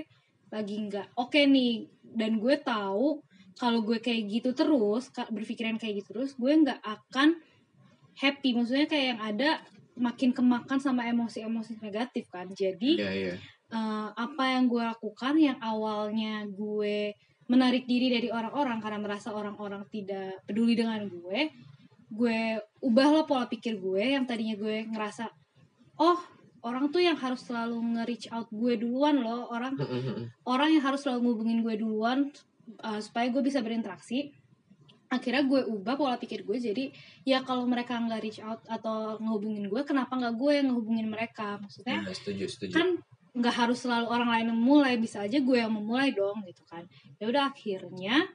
lagi 0.48 0.76
nggak 0.82 1.06
oke 1.14 1.36
nih 1.36 1.84
dan 2.02 2.38
gue 2.38 2.54
tahu 2.56 3.20
kalau 3.54 3.80
gue 3.82 3.98
kayak 3.98 4.22
gitu 4.30 4.50
terus 4.50 5.10
berpikiran 5.10 5.76
kayak 5.76 6.00
gitu 6.00 6.14
terus 6.14 6.32
gue 6.34 6.52
nggak 6.52 6.78
akan 6.80 7.36
happy 8.14 8.54
maksudnya 8.54 8.86
kayak 8.86 9.06
yang 9.14 9.20
ada 9.20 9.50
makin 9.94 10.30
kemakan 10.30 10.78
sama 10.78 11.06
emosi-emosi 11.06 11.78
negatif 11.78 12.26
kan 12.30 12.46
jadi 12.50 12.92
Iya, 12.98 13.10
iya. 13.12 13.34
eh, 13.70 14.08
apa 14.10 14.44
yang 14.54 14.66
gue 14.66 14.82
lakukan 14.82 15.34
yang 15.38 15.58
awalnya 15.58 16.46
gue 16.46 17.14
menarik 17.44 17.84
diri 17.84 18.08
dari 18.08 18.30
orang-orang 18.30 18.80
karena 18.80 18.98
merasa 18.98 19.28
orang-orang 19.30 19.84
tidak 19.90 20.40
peduli 20.46 20.72
dengan 20.72 21.04
gue 21.04 21.50
gue 22.14 22.62
ubahlah 22.80 23.26
pola 23.26 23.44
pikir 23.50 23.76
gue 23.76 24.14
yang 24.14 24.24
tadinya 24.24 24.54
gue 24.54 24.86
ngerasa 24.86 25.26
oh 25.98 26.18
orang 26.64 26.88
tuh 26.88 27.02
yang 27.04 27.18
harus 27.18 27.44
selalu 27.44 27.76
nge-reach 27.98 28.30
out 28.32 28.48
gue 28.48 28.72
duluan 28.80 29.20
loh 29.20 29.50
orang 29.50 29.74
orang 30.48 30.78
yang 30.78 30.84
harus 30.86 31.04
selalu 31.04 31.20
ngubungin 31.28 31.60
gue 31.60 31.74
duluan 31.76 32.30
uh, 32.80 33.00
supaya 33.02 33.28
gue 33.28 33.42
bisa 33.44 33.60
berinteraksi. 33.60 34.32
Akhirnya 35.12 35.44
gue 35.46 35.60
ubah 35.68 35.94
pola 35.94 36.16
pikir 36.16 36.42
gue 36.42 36.56
jadi 36.58 36.90
ya 37.22 37.44
kalau 37.44 37.68
mereka 37.68 38.00
nggak 38.00 38.20
reach 38.24 38.40
out 38.40 38.64
atau 38.66 39.20
ngehubungin 39.20 39.68
gue 39.68 39.82
kenapa 39.84 40.16
nggak 40.16 40.34
gue 40.34 40.52
yang 40.56 40.66
ngehubungin 40.72 41.06
mereka? 41.12 41.60
Maksudnya 41.60 42.02
Iya, 42.02 42.14
setuju 42.16 42.44
setuju. 42.48 42.72
kan 42.74 42.88
nggak 43.34 43.54
harus 43.54 43.78
selalu 43.84 44.06
orang 44.10 44.28
lain 44.30 44.46
yang 44.50 44.58
memulai 44.58 44.94
bisa 44.98 45.22
aja 45.22 45.38
gue 45.38 45.58
yang 45.60 45.70
memulai 45.70 46.10
dong 46.16 46.42
gitu 46.48 46.64
kan. 46.66 46.88
Ya 47.20 47.28
udah 47.30 47.52
akhirnya 47.52 48.26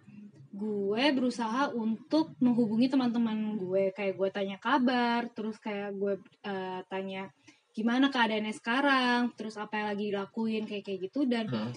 gue 0.50 1.04
berusaha 1.14 1.70
untuk 1.72 2.34
menghubungi 2.42 2.90
teman-teman 2.90 3.54
gue 3.56 3.94
kayak 3.94 4.18
gue 4.18 4.30
tanya 4.34 4.58
kabar 4.58 5.30
terus 5.32 5.62
kayak 5.62 5.94
gue 5.94 6.18
eh, 6.42 6.82
tanya 6.90 7.30
gimana 7.70 8.10
keadaannya 8.10 8.52
sekarang 8.52 9.32
terus 9.38 9.56
apa 9.56 9.78
yang 9.78 9.88
lagi 9.94 10.04
dilakuin 10.10 10.64
kayak 10.66 10.84
kayak 10.84 11.00
gitu 11.06 11.30
dan 11.30 11.46
Hmm. 11.50 11.72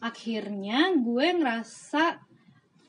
akhirnya 0.00 0.94
gue 0.98 1.26
ngerasa 1.38 2.22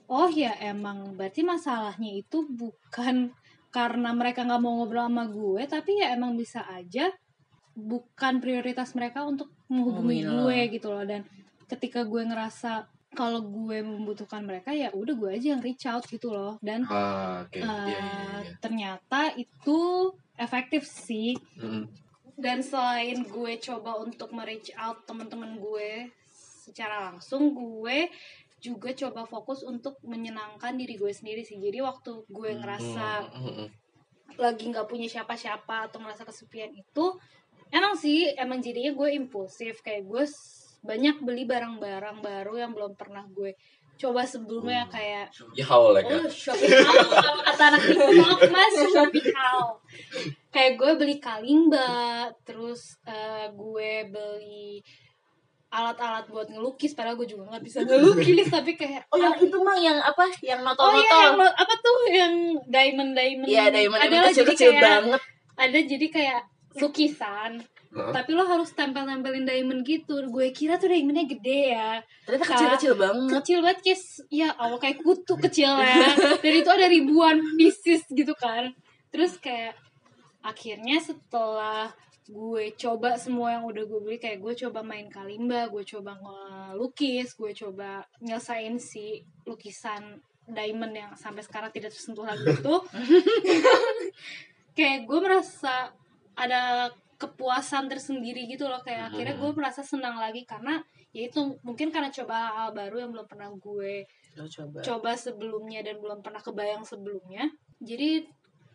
oh 0.10 0.30
ya 0.30 0.54
emang 0.62 1.17
berarti 1.17 1.41
masalahnya 1.41 2.13
itu 2.13 2.46
bukan 2.46 3.34
karena 3.74 4.13
mereka 4.13 4.46
nggak 4.46 4.62
mau 4.62 4.82
ngobrol 4.82 5.10
sama 5.10 5.26
gue 5.26 5.62
tapi 5.65 5.98
ya 5.98 6.13
emang 6.13 6.38
bisa 6.38 6.62
aja 6.69 7.10
bukan 7.74 8.38
prioritas 8.38 8.93
mereka 8.93 9.26
untuk 9.26 9.50
menghubungi 9.65 10.22
Ngomongin 10.22 10.30
lo. 10.30 10.46
gue 10.46 10.60
gitu 10.78 10.88
loh 10.93 11.06
dan 11.06 11.26
ketika 11.65 12.06
gue 12.06 12.22
ngerasa 12.22 12.86
kalau 13.13 13.45
gue 13.45 13.80
membutuhkan 13.86 14.43
mereka 14.43 14.73
ya 14.73 14.89
udah 14.91 15.13
gue 15.15 15.30
aja 15.38 15.47
yang 15.56 15.62
reach 15.63 15.86
out 15.86 16.04
gitu 16.10 16.34
loh. 16.34 16.58
Dan 16.60 16.86
ah 16.89 17.45
oke. 17.45 17.58
Eh, 17.58 17.63
Iya, 17.63 17.78
iya, 17.88 17.99
iya. 18.43 18.54
ternyata 18.60 19.34
itu 19.38 20.12
efektif 20.38 20.84
sih. 20.86 21.38
Mm, 21.58 21.86
dan 22.34 22.60
selain 22.65 23.21
gue 23.23 23.54
coba 23.62 24.02
untuk 24.02 24.34
me-reach 24.34 24.73
out 24.73 25.06
teman-teman 25.06 25.62
gue 25.62 26.10
secara 26.63 27.12
langsung 27.13 27.54
gue 27.54 28.10
juga 28.63 28.95
coba 28.95 29.28
fokus 29.28 29.62
untuk 29.67 29.99
menyenangkan 30.08 30.73
diri 30.73 30.95
gue 30.95 31.12
sendiri 31.12 31.43
sih. 31.43 31.60
Jadi 31.60 31.84
waktu 31.84 32.23
gue 32.32 32.52
ngerasa 32.58 33.08
mm, 33.36 33.67
lagi 34.39 34.63
nggak 34.71 34.88
punya 34.89 35.06
siapa-siapa 35.12 35.91
atau 35.91 36.02
ngerasa 36.02 36.26
kesepian 36.26 36.73
itu 36.73 37.06
emang 37.69 37.93
sih 37.99 38.32
emang 38.39 38.63
jadinya 38.63 38.95
gue 38.95 39.10
impulsif. 39.13 39.84
Kayak 39.84 40.08
gue 40.08 40.23
banyak 40.84 41.15
beli 41.19 41.43
barang-barang 41.43 42.19
baru 42.19 42.54
yang 42.60 42.72
belum 42.72 42.93
pernah 42.93 43.24
gue 43.30 43.56
coba 43.93 44.26
sebelumnya 44.26 44.84
kayak 44.88 45.32
ya 45.54 45.65
haul 45.65 45.93
ya 45.93 46.04
Oh, 46.04 46.28
shopping 46.28 46.65
haul 46.67 47.08
kata 47.41 47.63
anak 47.69 47.82
TikTok 47.82 48.41
mas 48.50 48.74
shopping 48.89 49.30
haul. 49.32 49.80
Kayak 50.50 50.72
gue 50.76 50.91
beli 50.96 51.15
kalimba, 51.17 51.93
terus 52.43 52.98
eh, 53.06 53.48
gue 53.50 53.91
beli 54.06 54.82
alat-alat 55.69 56.26
buat 56.28 56.46
ngelukis 56.48 56.93
padahal 56.93 57.15
gue 57.15 57.26
juga 57.28 57.50
nggak 57.50 57.63
bisa 57.63 57.82
ngelukis 57.82 58.46
tapi 58.48 58.74
kayak 58.74 59.10
Oh 59.10 59.17
yang 59.17 59.34
itu 59.36 59.58
mang 59.58 59.78
yang 59.78 59.98
apa? 59.98 60.30
Yang 60.39 60.62
oh 60.62 60.65
noto-noto. 60.67 61.00
iya 61.00 61.17
yang 61.24 61.38
apa 61.39 61.74
tuh 61.76 61.98
yang 62.12 62.34
diamond 62.67 63.12
diamond 63.13 63.48
Iya, 63.48 63.63
diamond 63.72 63.98
ada 64.00 64.10
lah 64.12 64.22
jadi 64.26 64.30
kecil-kecil 64.46 64.69
kayak 64.69 64.84
banget. 64.84 65.22
ada 65.56 65.80
jadi 65.80 66.08
kayak 66.10 66.41
lukisan 66.76 67.52
Tapi 67.94 68.32
lo 68.34 68.44
harus 68.44 68.74
tempel-tempelin 68.74 69.46
diamond 69.46 69.86
gitu. 69.86 70.26
Gue 70.34 70.50
kira 70.50 70.82
tuh 70.82 70.90
diamondnya 70.90 71.30
gede 71.30 71.78
ya. 71.78 72.02
Ternyata 72.26 72.46
kecil-kecil 72.50 72.94
banget. 72.98 73.30
kecil 73.40 73.60
banget 73.62 73.80
kayak 73.86 74.02
ya 74.34 74.50
Allah 74.58 74.80
kayak 74.82 74.98
kutu 75.06 75.34
kecil 75.46 75.72
ya. 75.78 76.10
Dan 76.42 76.54
itu 76.58 76.70
ada 76.74 76.86
ribuan 76.90 77.38
pieces 77.56 78.02
gitu 78.10 78.34
kan. 78.34 78.74
Terus 79.14 79.38
kayak 79.38 79.78
akhirnya 80.42 80.98
setelah 81.00 81.94
gue 82.24 82.72
coba 82.80 83.20
semua 83.20 83.60
yang 83.60 83.68
udah 83.68 83.84
gue 83.84 84.00
beli 84.00 84.18
kayak 84.18 84.40
gue 84.40 84.56
coba 84.56 84.80
main 84.80 85.12
kalimba 85.12 85.68
gue 85.68 85.84
coba 85.84 86.16
ngelukis 86.16 87.36
gue 87.36 87.52
coba 87.52 88.08
nyelesain 88.24 88.80
si 88.80 89.28
lukisan 89.44 90.24
diamond 90.48 90.96
yang 90.96 91.12
sampai 91.16 91.44
sekarang 91.44 91.72
tidak 91.72 91.96
tersentuh 91.96 92.28
lagi 92.28 92.44
itu. 92.44 92.76
Kayak 94.78 95.06
gue 95.08 95.20
merasa 95.22 95.94
ada 96.34 96.90
kepuasan 97.24 97.88
tersendiri 97.88 98.44
gitu 98.52 98.68
loh 98.68 98.84
kayak 98.84 99.16
akhirnya 99.16 99.40
gue 99.40 99.52
merasa 99.56 99.80
senang 99.80 100.20
lagi 100.20 100.44
karena 100.44 100.84
ya 101.16 101.32
itu 101.32 101.40
mungkin 101.64 101.88
karena 101.94 102.12
coba 102.12 102.36
hal 102.58 102.70
baru 102.76 103.08
yang 103.08 103.12
belum 103.16 103.28
pernah 103.32 103.48
gue 103.56 104.04
Lo 104.36 104.50
coba. 104.50 104.84
coba 104.84 105.12
sebelumnya 105.16 105.80
dan 105.86 106.04
belum 106.04 106.20
pernah 106.20 106.42
kebayang 106.44 106.84
sebelumnya 106.84 107.48
jadi 107.80 108.28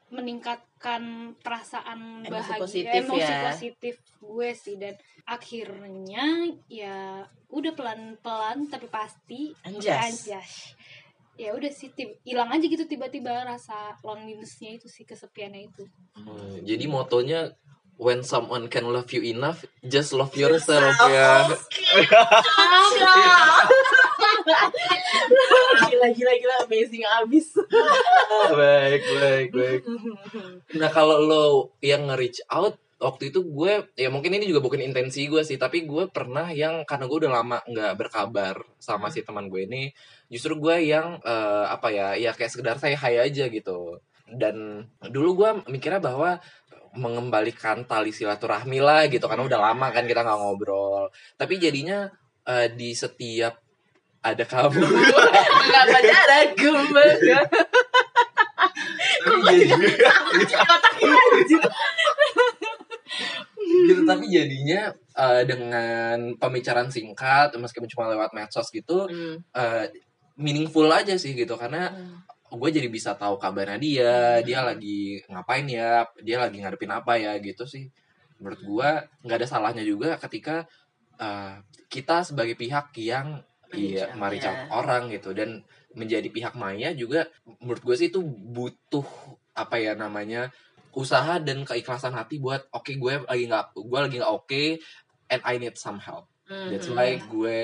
meningkatkan 0.08 1.36
perasaan 1.44 2.24
Emosi 2.24 2.32
bahagia 2.32 2.60
positif 2.64 2.92
emosi 3.04 3.28
ya. 3.28 3.40
positif 3.52 3.94
gue 4.24 4.48
sih 4.56 4.74
dan 4.80 4.94
akhirnya 5.28 6.24
ya 6.72 7.28
udah 7.52 7.72
pelan-pelan 7.76 8.72
tapi 8.72 8.88
pasti 8.88 9.52
Anjas. 9.68 10.24
ya 11.36 11.52
udah 11.52 11.68
sih 11.70 11.92
hilang 12.24 12.48
aja 12.50 12.64
gitu 12.64 12.88
tiba-tiba 12.88 13.44
rasa 13.44 13.94
lonelinessnya 14.00 14.80
itu 14.80 14.88
sih 14.88 15.04
kesepiannya 15.04 15.68
itu 15.68 15.84
Hmm, 16.18 16.66
jadi 16.66 16.90
motonya 16.90 17.54
when 17.98 18.22
someone 18.22 18.70
can 18.70 18.86
love 18.88 19.10
you 19.10 19.20
enough 19.26 19.66
just 19.82 20.14
love 20.14 20.32
yourself 20.38 20.94
ya. 21.10 21.50
gila 25.88 26.08
gila 26.14 26.32
gila. 26.38 26.54
Amazing 26.64 27.04
abis. 27.20 27.46
baik 28.54 29.02
baik 29.02 29.48
baik. 29.52 29.82
Nah 30.80 30.90
kalau 30.92 31.18
lo 31.20 31.44
yang 31.82 32.08
nge-reach 32.08 32.44
out 32.48 32.78
waktu 32.98 33.30
itu 33.30 33.46
gue 33.46 33.94
ya 33.94 34.10
mungkin 34.10 34.34
ini 34.34 34.50
juga 34.50 34.58
bukan 34.58 34.82
intensi 34.82 35.30
gue 35.30 35.46
sih 35.46 35.54
tapi 35.54 35.86
gue 35.86 36.10
pernah 36.10 36.50
yang 36.50 36.82
karena 36.82 37.06
gue 37.06 37.18
udah 37.22 37.30
lama 37.30 37.58
nggak 37.62 37.94
berkabar 37.94 38.58
sama 38.82 39.06
si 39.06 39.22
teman 39.22 39.46
gue 39.46 39.70
ini 39.70 39.94
justru 40.26 40.58
gue 40.58 40.82
yang 40.82 41.22
eh, 41.22 41.66
apa 41.70 41.94
ya 41.94 42.18
ya 42.18 42.34
kayak 42.34 42.50
sekedar 42.50 42.76
saya 42.78 42.98
hai 42.98 43.18
aja 43.18 43.46
gitu. 43.50 44.02
Dan 44.28 44.84
dulu 45.00 45.40
gue 45.40 45.50
mikirnya 45.72 46.04
bahwa 46.04 46.36
mengembalikan 46.98 47.86
tali 47.86 48.10
silaturahmi 48.10 48.82
lah 48.82 49.06
gitu 49.06 49.24
karena 49.24 49.46
udah 49.46 49.60
lama 49.70 49.86
kan 49.88 50.04
kita 50.04 50.26
nggak 50.26 50.38
ngobrol 50.38 51.08
tapi 51.38 51.56
jadinya 51.56 52.10
eh, 52.44 52.68
di 52.68 52.90
setiap 52.92 53.54
ada 54.18 54.42
kamu 54.42 54.82
Kenapa 54.82 55.98
Otaknya 60.58 61.16
anjir. 61.32 61.60
gitu 63.88 64.02
tapi 64.04 64.24
jadinya 64.28 64.80
eh, 65.14 65.42
dengan 65.44 66.34
pembicaraan 66.36 66.90
singkat 66.90 67.54
meskipun 67.54 67.88
cuma 67.88 68.10
lewat 68.10 68.34
medsos 68.34 68.68
gitu 68.70 69.06
Hmm. 69.08 69.38
eh, 69.54 69.86
meaningful 70.38 70.86
aja 70.88 71.14
sih 71.14 71.34
gitu 71.34 71.54
karena 71.54 71.90
gue 72.48 72.68
jadi 72.72 72.88
bisa 72.88 73.12
tahu 73.14 73.36
kabarnya 73.36 73.76
dia 73.76 74.40
dia 74.40 74.60
lagi 74.64 75.20
ngapain 75.28 75.66
ya 75.68 76.08
dia 76.24 76.36
lagi 76.40 76.58
ngadepin 76.60 76.92
apa 76.92 77.20
ya 77.20 77.36
gitu 77.38 77.68
sih 77.68 77.88
menurut 78.40 78.60
gue 78.62 78.88
nggak 79.28 79.38
ada 79.42 79.48
salahnya 79.48 79.84
juga 79.84 80.16
ketika 80.16 80.64
eh, 81.20 81.54
kita 81.92 82.24
sebagai 82.24 82.54
pihak 82.56 82.94
yang 82.96 83.42
iya 83.74 84.08
Reach 84.08 84.16
out, 84.16 84.16
mari 84.16 84.38
ya. 84.40 84.52
orang 84.72 85.02
gitu 85.12 85.36
dan 85.36 85.60
menjadi 85.92 86.28
pihak 86.32 86.54
Maya 86.56 86.94
juga 86.96 87.28
menurut 87.60 87.82
gue 87.84 87.96
sih 88.00 88.08
itu 88.08 88.22
butuh 88.24 89.04
apa 89.52 89.76
ya 89.76 89.92
namanya 89.92 90.48
usaha 90.96 91.36
dan 91.42 91.66
keikhlasan 91.68 92.16
hati 92.16 92.40
buat 92.40 92.64
oke 92.72 92.96
gue 92.96 93.14
lagi 93.28 93.44
nggak 93.44 93.64
gue 93.76 93.98
lagi 94.00 94.16
nggak 94.22 94.32
oke 94.32 94.62
and 95.28 95.42
I 95.44 95.60
need 95.60 95.76
some 95.76 96.00
help 96.00 96.32
that's 96.48 96.88
Mhm. 96.88 96.96
why 96.96 97.10
gue 97.20 97.60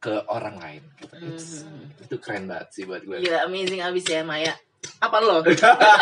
ke 0.00 0.12
orang 0.26 0.56
lain 0.56 0.80
gitu. 0.96 1.14
It's- 1.22 1.62
Mhm. 1.62 2.02
itu 2.02 2.14
keren 2.16 2.44
banget 2.44 2.66
sih 2.72 2.82
buat 2.84 3.00
gue 3.00 3.20
Gila 3.20 3.44
amazing 3.44 3.78
abis 3.78 4.04
ya 4.06 4.20
Maya. 4.22 4.50
Apa 4.98 5.20
lo? 5.20 5.38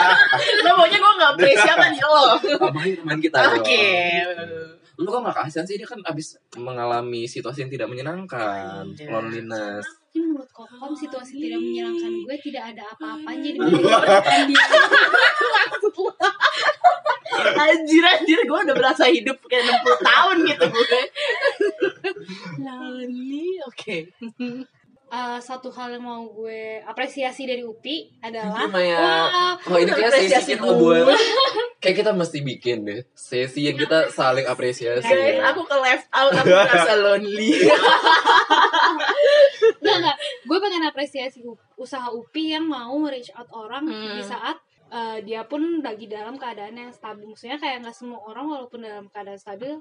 lo 0.62 0.68
maunya 0.72 0.96
gue 0.96 1.12
nggak 1.18 1.32
play 1.34 1.52
siapa 1.52 1.84
nih 1.88 2.00
lo? 2.00 2.20
Abangnya 2.62 2.94
teman 2.96 3.18
kita 3.18 3.36
Oke. 3.52 3.80
dong. 4.32 4.76
lu 4.98 5.06
kok 5.06 5.20
gak 5.22 5.36
kasihan 5.36 5.62
sih 5.62 5.74
dia 5.74 5.84
kan 5.84 5.96
abis 6.04 6.36
mengalami 6.56 7.22
situasi 7.24 7.62
yang 7.62 7.70
tidak 7.70 7.86
menyenangkan 7.86 8.82
Iya. 8.92 9.08
loneliness 9.08 9.80
mungkin 10.08 10.34
menurut 10.34 10.50
kokom 10.50 10.92
situasi 10.92 11.38
tidak 11.38 11.56
menyenangkan 11.56 12.12
gue 12.18 12.36
tidak 12.40 12.62
ada 12.74 12.82
apa-apanya 12.88 13.40
jadi 13.40 13.56
menyenangkan 13.62 14.40
dia 14.44 14.58
Anjir 17.40 18.02
anjir 18.02 18.38
gue 18.40 18.58
udah 18.60 18.74
berasa 18.74 19.04
hidup 19.06 19.38
kayak 19.44 19.64
60 19.64 20.02
tahun 20.04 20.36
gitu 20.44 20.64
gue. 20.66 21.02
Lonely, 22.58 23.48
oke. 23.64 23.96
Eh, 25.08 25.38
satu 25.40 25.72
hal 25.72 25.88
yang 25.90 26.04
mau 26.04 26.20
gue 26.28 26.84
apresiasi 26.84 27.42
dari 27.42 27.64
Upi 27.64 28.12
adalah 28.20 28.68
Gimana 28.68 28.76
ya? 28.78 29.00
Wah, 29.00 29.54
Oh 29.64 29.76
ini 29.76 29.88
kayak 29.88 30.12
sesi 30.12 30.28
Apresiasi 30.28 30.52
kita 30.52 30.68
gue. 30.68 30.76
buat 30.76 31.16
Kayak 31.80 31.96
kita 31.96 32.10
mesti 32.12 32.38
bikin 32.42 32.78
deh 32.84 33.00
Sesi 33.10 33.64
yang 33.64 33.78
kita 33.78 34.12
saling 34.12 34.44
apresiasi 34.44 35.00
Guys, 35.00 35.40
ya. 35.40 35.48
aku 35.48 35.64
ke 35.64 35.76
left 35.78 36.12
out, 36.12 36.28
aku 36.34 36.44
merasa 36.44 36.92
lonely. 36.94 37.56
Enggak, 39.80 39.96
enggak. 39.96 40.16
Gue 40.44 40.58
pengen 40.60 40.82
apresiasi 40.84 41.40
usaha 41.74 42.08
UPI 42.10 42.60
yang 42.60 42.66
mau 42.66 43.00
reach 43.04 43.32
out 43.32 43.48
orang 43.48 43.88
Hmm. 43.88 44.12
di 44.12 44.22
saat 44.22 44.60
eh, 44.88 45.18
dia 45.24 45.44
pun 45.44 45.80
lagi 45.80 46.08
dalam 46.08 46.36
keadaan 46.36 46.76
yang 46.76 46.92
stabil. 46.92 47.28
Maksudnya 47.28 47.60
kayak 47.60 47.84
nggak 47.84 47.96
semua 47.96 48.20
orang 48.24 48.48
walaupun 48.48 48.80
dalam 48.84 49.06
keadaan 49.12 49.40
stabil 49.40 49.78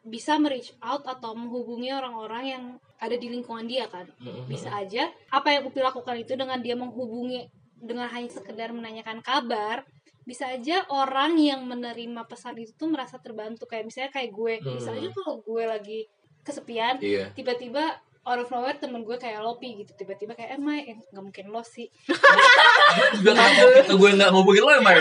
bisa 0.00 0.40
reach 0.40 0.72
out 0.80 1.04
atau 1.04 1.36
menghubungi 1.36 1.92
orang-orang 1.92 2.44
yang 2.48 2.64
ada 2.96 3.16
di 3.20 3.28
lingkungan 3.28 3.68
dia 3.68 3.84
kan. 3.88 4.08
Bisa 4.48 4.72
aja. 4.72 5.12
Apa 5.28 5.52
yang 5.52 5.68
Upi 5.68 5.84
lakukan 5.84 6.16
itu 6.16 6.36
dengan 6.36 6.60
dia 6.64 6.72
menghubungi 6.72 7.48
dengan 7.80 8.08
hanya 8.08 8.28
sekedar 8.28 8.72
menanyakan 8.72 9.20
kabar 9.24 9.84
bisa 10.20 10.52
aja 10.52 10.84
orang 10.92 11.40
yang 11.40 11.64
menerima 11.64 12.28
pesan 12.28 12.54
itu 12.60 12.72
tuh 12.76 12.88
merasa 12.92 13.16
terbantu. 13.20 13.64
Kayak 13.68 13.84
misalnya 13.88 14.10
kayak 14.12 14.30
gue. 14.32 14.54
Aja 15.00 15.08
kalau 15.16 15.40
gue 15.44 15.64
lagi 15.64 16.00
kesepian 16.40 16.96
Iya. 17.00 17.28
tiba-tiba 17.36 18.00
out 18.30 18.38
of 18.38 18.46
nowhere 18.48 18.78
temen 18.78 19.02
gue 19.02 19.18
kayak 19.18 19.42
Lopi 19.42 19.82
gitu. 19.82 19.90
Tiba-tiba 19.92 20.32
kayak 20.32 20.54
eh 20.54 20.60
Mai. 20.62 20.86
Eh, 20.86 20.94
nggak 21.10 21.18
mungkin 21.20 21.50
lo 21.50 21.60
sih. 21.60 21.90
Gue 23.22 23.34
itu 23.76 23.94
gue 23.94 24.10
nggak 24.14 24.30
ngubungin 24.30 24.62
lo 24.62 24.70
ya, 24.70 24.80
Mai. 24.80 24.96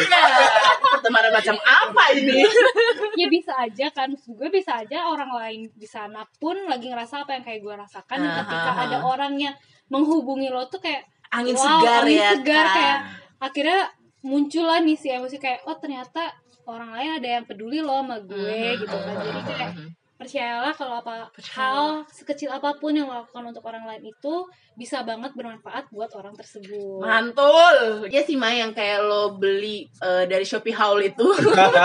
pertemanan 0.90 1.32
macam 1.32 1.56
apa 1.60 2.04
ini? 2.14 2.42
Ya 3.22 3.28
bisa 3.28 3.52
aja 3.54 3.92
kan. 3.92 4.10
Gue 4.16 4.50
bisa 4.50 4.80
aja 4.80 5.06
orang 5.06 5.30
lain 5.30 5.60
di 5.76 5.86
sana 5.86 6.24
pun 6.40 6.56
lagi 6.66 6.88
ngerasa 6.88 7.28
apa 7.28 7.36
yang 7.36 7.44
kayak 7.44 7.62
gue 7.62 7.76
rasakan. 7.76 8.18
Dan 8.18 8.32
Aha. 8.32 8.40
ketika 8.42 8.72
ada 8.80 8.98
orang 9.04 9.34
yang 9.36 9.56
menghubungi 9.88 10.50
lo 10.50 10.66
tuh 10.66 10.80
kayak 10.80 11.04
angin 11.30 11.54
wow, 11.54 11.62
segar 11.62 12.02
angin 12.04 12.18
ya 12.18 12.30
segar. 12.34 12.66
Kak. 12.66 12.74
kayak 12.74 12.98
akhirnya 13.40 13.80
muncul 14.20 14.66
lah 14.66 14.80
nih 14.82 14.98
si 14.98 15.08
emosi 15.08 15.38
kayak 15.38 15.64
oh 15.64 15.78
ternyata 15.78 16.34
orang 16.66 16.92
lain 16.94 17.12
ada 17.20 17.30
yang 17.40 17.46
peduli 17.46 17.80
loh 17.80 18.02
sama 18.02 18.18
gue 18.22 18.38
Mhm. 18.38 18.80
gitu 18.82 18.96
kan. 18.96 19.16
Jadi 19.20 19.42
kayak 19.46 19.72
percayalah 20.20 20.76
kalau 20.76 21.00
apa 21.00 21.32
Percayalah. 21.32 22.04
hal 22.04 22.12
sekecil 22.12 22.52
apa 22.52 22.76
pun 22.76 22.92
yang 22.92 23.08
lo 23.08 23.24
lakukan 23.24 23.56
untuk 23.56 23.64
orang 23.64 23.88
lain 23.88 24.12
itu 24.12 24.36
bisa 24.76 25.00
banget 25.08 25.32
bermanfaat 25.32 25.88
buat 25.96 26.12
orang 26.12 26.36
tersebut 26.36 27.00
Mantul. 27.00 28.12
Ya 28.12 28.20
sih 28.28 28.36
Mai 28.36 28.60
yang 28.60 28.76
kayak 28.76 29.00
lo 29.08 29.40
beli 29.40 29.88
eh, 30.04 30.28
dari 30.28 30.44
Shopee 30.44 30.76
Haul 30.76 31.08
itu. 31.08 31.24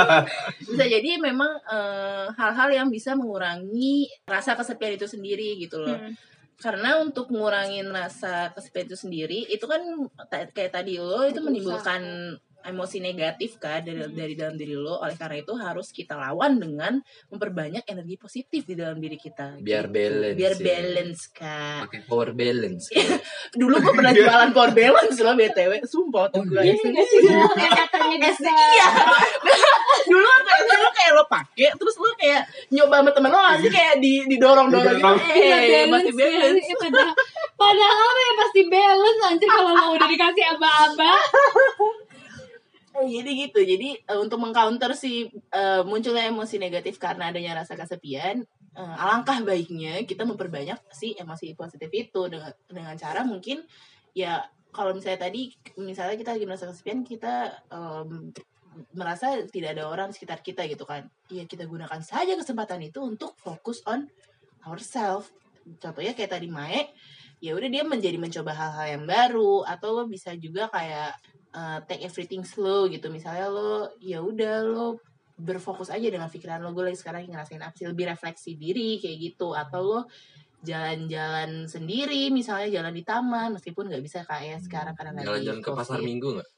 bisa 0.74 0.84
jadi 0.84 1.22
memang 1.22 1.62
eh, 1.62 2.26
hal-hal 2.34 2.74
yang 2.74 2.88
bisa 2.90 3.14
mengurangi 3.14 4.10
rasa 4.26 4.58
kesepian 4.58 4.98
itu 4.98 5.06
sendiri 5.06 5.54
gitu 5.62 5.78
loh. 5.78 5.94
Hmm. 5.94 6.18
Karena 6.58 6.98
untuk 6.98 7.30
ngurangin 7.30 7.86
rasa 7.94 8.50
kesepian 8.50 8.90
itu 8.90 8.98
sendiri 8.98 9.40
itu 9.46 9.62
kan 9.70 9.78
kayak 10.50 10.74
tadi 10.74 10.98
lo 10.98 11.22
itu 11.22 11.38
menimbulkan 11.38 12.34
emosi 12.64 12.98
negatif 13.04 13.60
kan 13.60 13.84
dari 13.84 14.00
dari 14.10 14.34
dalam 14.34 14.56
diri 14.56 14.74
lo. 14.74 15.00
Oleh 15.00 15.14
karena 15.14 15.40
itu 15.40 15.52
harus 15.56 15.92
kita 15.92 16.16
lawan 16.16 16.56
dengan 16.56 16.98
memperbanyak 17.28 17.84
energi 17.86 18.16
positif 18.16 18.64
di 18.64 18.74
dalam 18.74 18.98
diri 18.98 19.20
kita. 19.20 19.60
Biar 19.60 19.86
gitu. 19.88 19.96
balance, 19.96 20.36
Biar 20.36 20.54
ya. 20.54 20.62
balance 20.64 21.22
kak. 21.30 21.80
Pakai 21.88 22.00
power 22.08 22.30
balance. 22.32 22.84
Dulu 23.60 23.74
gue 23.78 23.92
pernah 23.94 24.12
jualan 24.12 24.50
power 24.50 24.72
balance 24.74 25.16
loh 25.20 25.34
BTW 25.36 25.72
Sumpah 25.86 26.26
tuh 26.32 26.42
gue 26.46 26.60
Iya 26.64 26.74
yang 27.64 27.76
katanya 27.86 28.16
bisa 28.18 28.50
Iya 28.50 28.86
Dulu 30.10 30.28
kayak 30.44 30.62
dulu 30.66 30.88
kayak 30.90 31.12
lo 31.14 31.24
pake 31.30 31.66
Terus 31.76 31.94
lo 32.00 32.10
kayak 32.18 32.42
nyoba 32.74 32.94
sama 33.02 33.10
temen 33.14 33.30
lo 33.30 33.40
Nanti 33.40 33.68
kayak 33.70 33.94
di, 34.02 34.12
didorong-dorong 34.26 34.96
gitu 34.98 35.14
Iya, 35.38 35.56
Eh 35.84 35.86
masih 35.86 36.12
balance 36.12 36.44
balance 36.44 36.66
Iya, 36.66 37.06
padahal, 37.54 38.12
ya 38.18 38.32
pasti 38.42 38.60
balance 38.66 39.20
anjir 39.28 39.48
kalau 39.48 39.72
lo 39.72 39.86
udah 39.94 40.08
dikasih 40.08 40.44
aba-aba 40.56 41.14
Eh, 41.14 41.43
Jadi 42.94 43.30
gitu. 43.48 43.58
Jadi 43.58 43.88
eh, 43.98 44.18
untuk 44.18 44.38
mengcounter 44.38 44.94
si 44.94 45.26
eh, 45.30 45.82
munculnya 45.82 46.30
emosi 46.30 46.62
negatif 46.62 47.02
Karena 47.02 47.34
adanya 47.34 47.58
rasa 47.58 47.74
kesepian 47.74 48.46
eh, 48.74 48.94
Alangkah 49.02 49.42
baiknya 49.42 50.06
kita 50.06 50.22
memperbanyak 50.22 50.78
si 50.94 51.18
emosi 51.18 51.58
positif 51.58 51.90
itu. 51.90 52.30
Dengan, 52.30 52.52
dengan 52.70 52.94
cara 52.94 53.26
mungkin 53.26 53.66
Ya 54.14 54.46
kalau 54.70 54.94
misalnya 54.94 55.26
tadi 55.26 55.50
Misalnya 55.78 56.14
kita 56.14 56.38
lagi 56.38 56.46
merasa 56.46 56.70
kesepian 56.70 57.02
Kita 57.02 57.50
em, 57.70 58.30
merasa 58.94 59.38
tidak 59.54 59.78
ada 59.78 59.86
orang 59.86 60.10
di 60.10 60.18
sekitar 60.18 60.42
kita 60.42 60.66
gitu 60.66 60.82
kan. 60.82 61.06
Ya 61.30 61.46
kita 61.46 61.62
gunakan 61.62 62.02
saja 62.02 62.34
kesempatan 62.34 62.82
itu 62.82 62.98
untuk 63.06 63.38
fokus 63.38 63.78
on 63.86 64.10
ourselves 64.66 65.30
contohnya 65.80 66.12
kayak 66.12 66.32
tadi 66.36 66.48
Mae 66.48 66.92
ya 67.40 67.52
udah 67.52 67.68
dia 67.68 67.84
menjadi 67.84 68.16
mencoba 68.16 68.56
hal-hal 68.56 68.86
yang 69.00 69.04
baru 69.04 69.68
atau 69.68 70.08
bisa 70.08 70.32
juga 70.36 70.68
kayak 70.72 71.12
uh, 71.54 71.78
take 71.86 72.02
everything 72.02 72.42
slow 72.42 72.90
gitu. 72.90 73.08
Misalnya 73.08 73.48
lo 73.48 73.94
ya 74.02 74.20
udah 74.20 74.66
lo 74.66 75.00
berfokus 75.34 75.88
aja 75.90 76.06
dengan 76.10 76.28
pikiran 76.28 76.60
lo. 76.60 76.74
Gue 76.74 76.90
lagi 76.90 76.98
sekarang 76.98 77.30
ngerasain 77.30 77.62
apa 77.62 77.74
sih? 77.78 77.86
Lebih 77.86 78.10
refleksi 78.10 78.58
diri 78.58 78.98
kayak 78.98 79.16
gitu. 79.22 79.54
Atau 79.54 79.80
lo 79.86 80.00
jalan-jalan 80.64 81.68
sendiri 81.68 82.32
misalnya 82.32 82.80
jalan 82.80 82.96
di 82.96 83.04
taman 83.04 83.52
meskipun 83.52 83.84
nggak 83.84 84.00
bisa 84.00 84.24
kayak 84.24 84.64
sekarang 84.64 84.96
karena 84.96 85.20
lagi 85.20 85.28
Jalan-jalan 85.28 85.60
ke 85.60 85.70
pasar 85.76 86.00
minggu 86.00 86.28
nggak? 86.40 86.50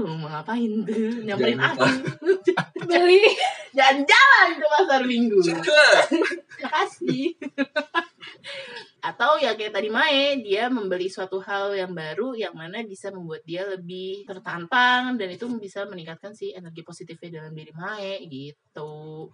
mau 0.00 0.32
ngapain 0.32 0.72
tuh? 0.88 1.20
Nyamperin 1.28 1.60
aku. 1.60 1.84
beli. 2.88 3.20
Jalan-jalan 3.76 4.48
ke 4.56 4.66
pasar 4.72 5.00
minggu. 5.04 5.40
Makasih 6.64 7.36
atau 9.30 9.46
ya 9.46 9.54
kayak 9.54 9.78
tadi 9.78 9.94
Mae 9.94 10.42
dia 10.42 10.66
membeli 10.66 11.06
suatu 11.06 11.38
hal 11.38 11.70
yang 11.78 11.94
baru 11.94 12.34
yang 12.34 12.50
mana 12.50 12.82
bisa 12.82 13.14
membuat 13.14 13.46
dia 13.46 13.62
lebih 13.62 14.26
tertantang 14.26 15.14
dan 15.14 15.30
itu 15.30 15.46
bisa 15.54 15.86
meningkatkan 15.86 16.34
si 16.34 16.50
energi 16.50 16.82
positifnya 16.82 17.38
dalam 17.38 17.54
diri 17.54 17.70
Mae 17.70 18.26
gitu 18.26 19.30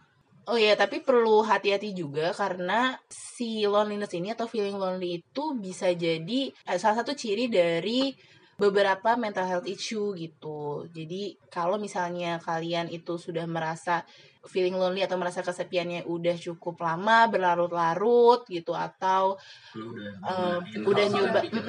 Oh 0.46 0.54
ya, 0.54 0.78
tapi 0.78 1.02
perlu 1.02 1.42
hati-hati 1.42 1.90
juga 1.90 2.30
karena 2.30 2.94
si 3.10 3.66
loneliness 3.66 4.14
ini 4.14 4.30
atau 4.30 4.46
feeling 4.46 4.78
lonely 4.78 5.18
itu 5.24 5.58
bisa 5.58 5.90
jadi 5.90 6.52
eh, 6.52 6.78
salah 6.78 7.02
satu 7.02 7.18
ciri 7.18 7.50
dari 7.50 8.14
beberapa 8.54 9.18
mental 9.18 9.42
health 9.42 9.66
issue 9.66 10.14
gitu. 10.14 10.86
Jadi 10.94 11.34
kalau 11.50 11.82
misalnya 11.82 12.38
kalian 12.38 12.86
itu 12.94 13.18
sudah 13.18 13.42
merasa 13.50 14.06
feeling 14.46 14.74
lonely 14.74 15.00
atau 15.00 15.14
merasa 15.14 15.40
kesepiannya 15.40 16.04
udah 16.04 16.36
cukup 16.36 16.78
lama 16.78 17.26
berlarut-larut 17.26 18.46
gitu 18.46 18.72
atau 18.72 19.36
udah 19.72 20.10
Eh, 20.26 20.58
udah 20.82 21.06
nyoba, 21.06 21.38
tapi 21.40 21.60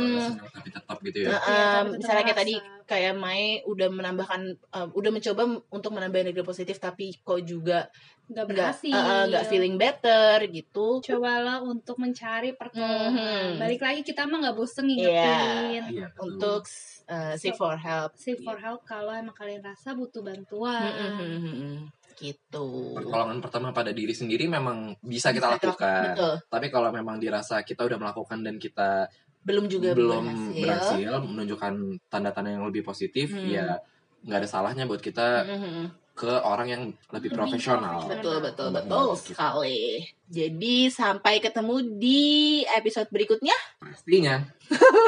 tetap 0.71 0.97
gitu 0.99 1.17
ya. 1.19 1.27
Nah, 1.27 1.39
Iya, 1.39 1.59
em, 1.59 1.65
tapi 1.67 1.87
tetap 1.87 1.99
misalnya 1.99 2.23
kayak 2.23 2.39
tadi 2.39 2.53
kayak 2.83 3.13
Mai 3.13 3.43
udah 3.63 3.87
menambahkan 3.89 4.41
em, 4.47 4.87
udah 4.91 5.11
mencoba 5.11 5.41
untuk 5.67 5.91
menambah 5.91 6.19
energi 6.19 6.41
positif 6.41 6.77
tapi 6.77 7.13
kok 7.17 7.43
juga 7.43 7.91
nggak 8.27 8.43
nggak 8.43 8.45
berhasil 8.49 8.91
eh, 8.91 9.07
eh, 9.07 9.23
nggak 9.25 9.45
feeling 9.45 9.75
better 9.75 10.35
gitu. 10.49 10.87
cobalah 11.01 11.59
untuk 11.61 11.95
mencari 11.95 12.51
pertolongan 12.53 13.13
Mhm. 13.13 13.55
balik 13.55 13.81
lagi 13.81 14.01
kita 14.01 14.23
mah 14.23 14.37
nggak 14.41 14.55
bosen 14.55 14.83
ngingetin 14.83 15.83
Iya. 15.87 16.07
Untuk 16.17 16.63
uh, 17.07 17.33
seek 17.35 17.55
for 17.55 17.75
help. 17.77 18.11
seek 18.15 18.39
for 18.41 18.57
help 18.57 18.83
kalau 18.83 19.11
emang 19.11 19.31
kalian 19.31 19.61
rasa 19.61 19.91
butuh 19.91 20.19
bantuan 20.21 20.91
Mm-mm. 20.91 21.87
Gitu. 22.17 22.91
Pertolongan 22.93 23.37
pertama 23.39 23.69
pada 23.69 23.89
diri 23.89 24.11
sendiri 24.11 24.45
memang 24.45 24.93
bisa 24.99 25.29
kita 25.29 25.47
Bisa 25.47 25.53
lakukan. 25.61 26.01
Betul. 26.13 26.33
Tapi 26.49 26.65
kalau 26.67 26.89
memang 26.89 27.15
dirasa 27.17 27.61
kita 27.61 27.83
udah 27.83 27.95
melakukan 27.95 28.41
dan 28.41 28.55
kita 28.57 29.05
Belum 29.41 29.63
juga 29.65 29.93
belum 29.93 30.59
berhasil. 30.59 30.99
berhasil 30.99 31.11
menunjukkan 31.23 31.71
tanda-tanda 32.07 32.51
yang 32.51 32.65
lebih 32.65 32.81
positif, 32.81 33.31
Hmm. 33.31 33.47
ya 33.47 33.79
nggak 34.19 34.43
ada 34.43 34.47
salahnya 34.49 34.83
buat 34.83 34.99
kita 34.99 35.47
Mm-mm. 35.47 35.87
ke 36.11 36.27
orang 36.43 36.67
yang 36.67 36.81
lebih 37.07 37.31
Lebih 37.31 37.31
profesional. 37.31 38.03
Betul 38.03 38.35
betul 38.41 38.67
Untuk 38.69 38.83
betul 38.83 39.05
kita. 39.13 39.23
sekali. 39.23 39.79
Jadi 40.27 40.75
sampai 40.89 41.33
ketemu 41.39 41.75
di 41.95 42.21
episode 42.67 43.07
berikutnya. 43.07 43.55
Pastinya. 43.79 44.43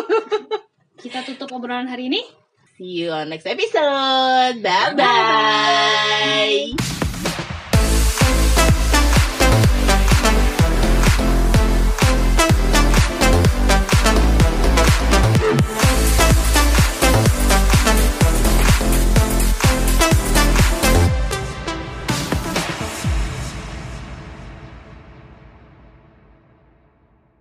kita 0.99 1.23
tutup 1.25 1.51
obrolan 1.51 1.87
hari 1.87 2.07
ini 2.07 2.21
See 2.75 3.03
you 3.03 3.11
on 3.11 3.27
next 3.27 3.43
episode. 3.43 4.63
Bye 4.63 4.95
bye. 4.95 6.98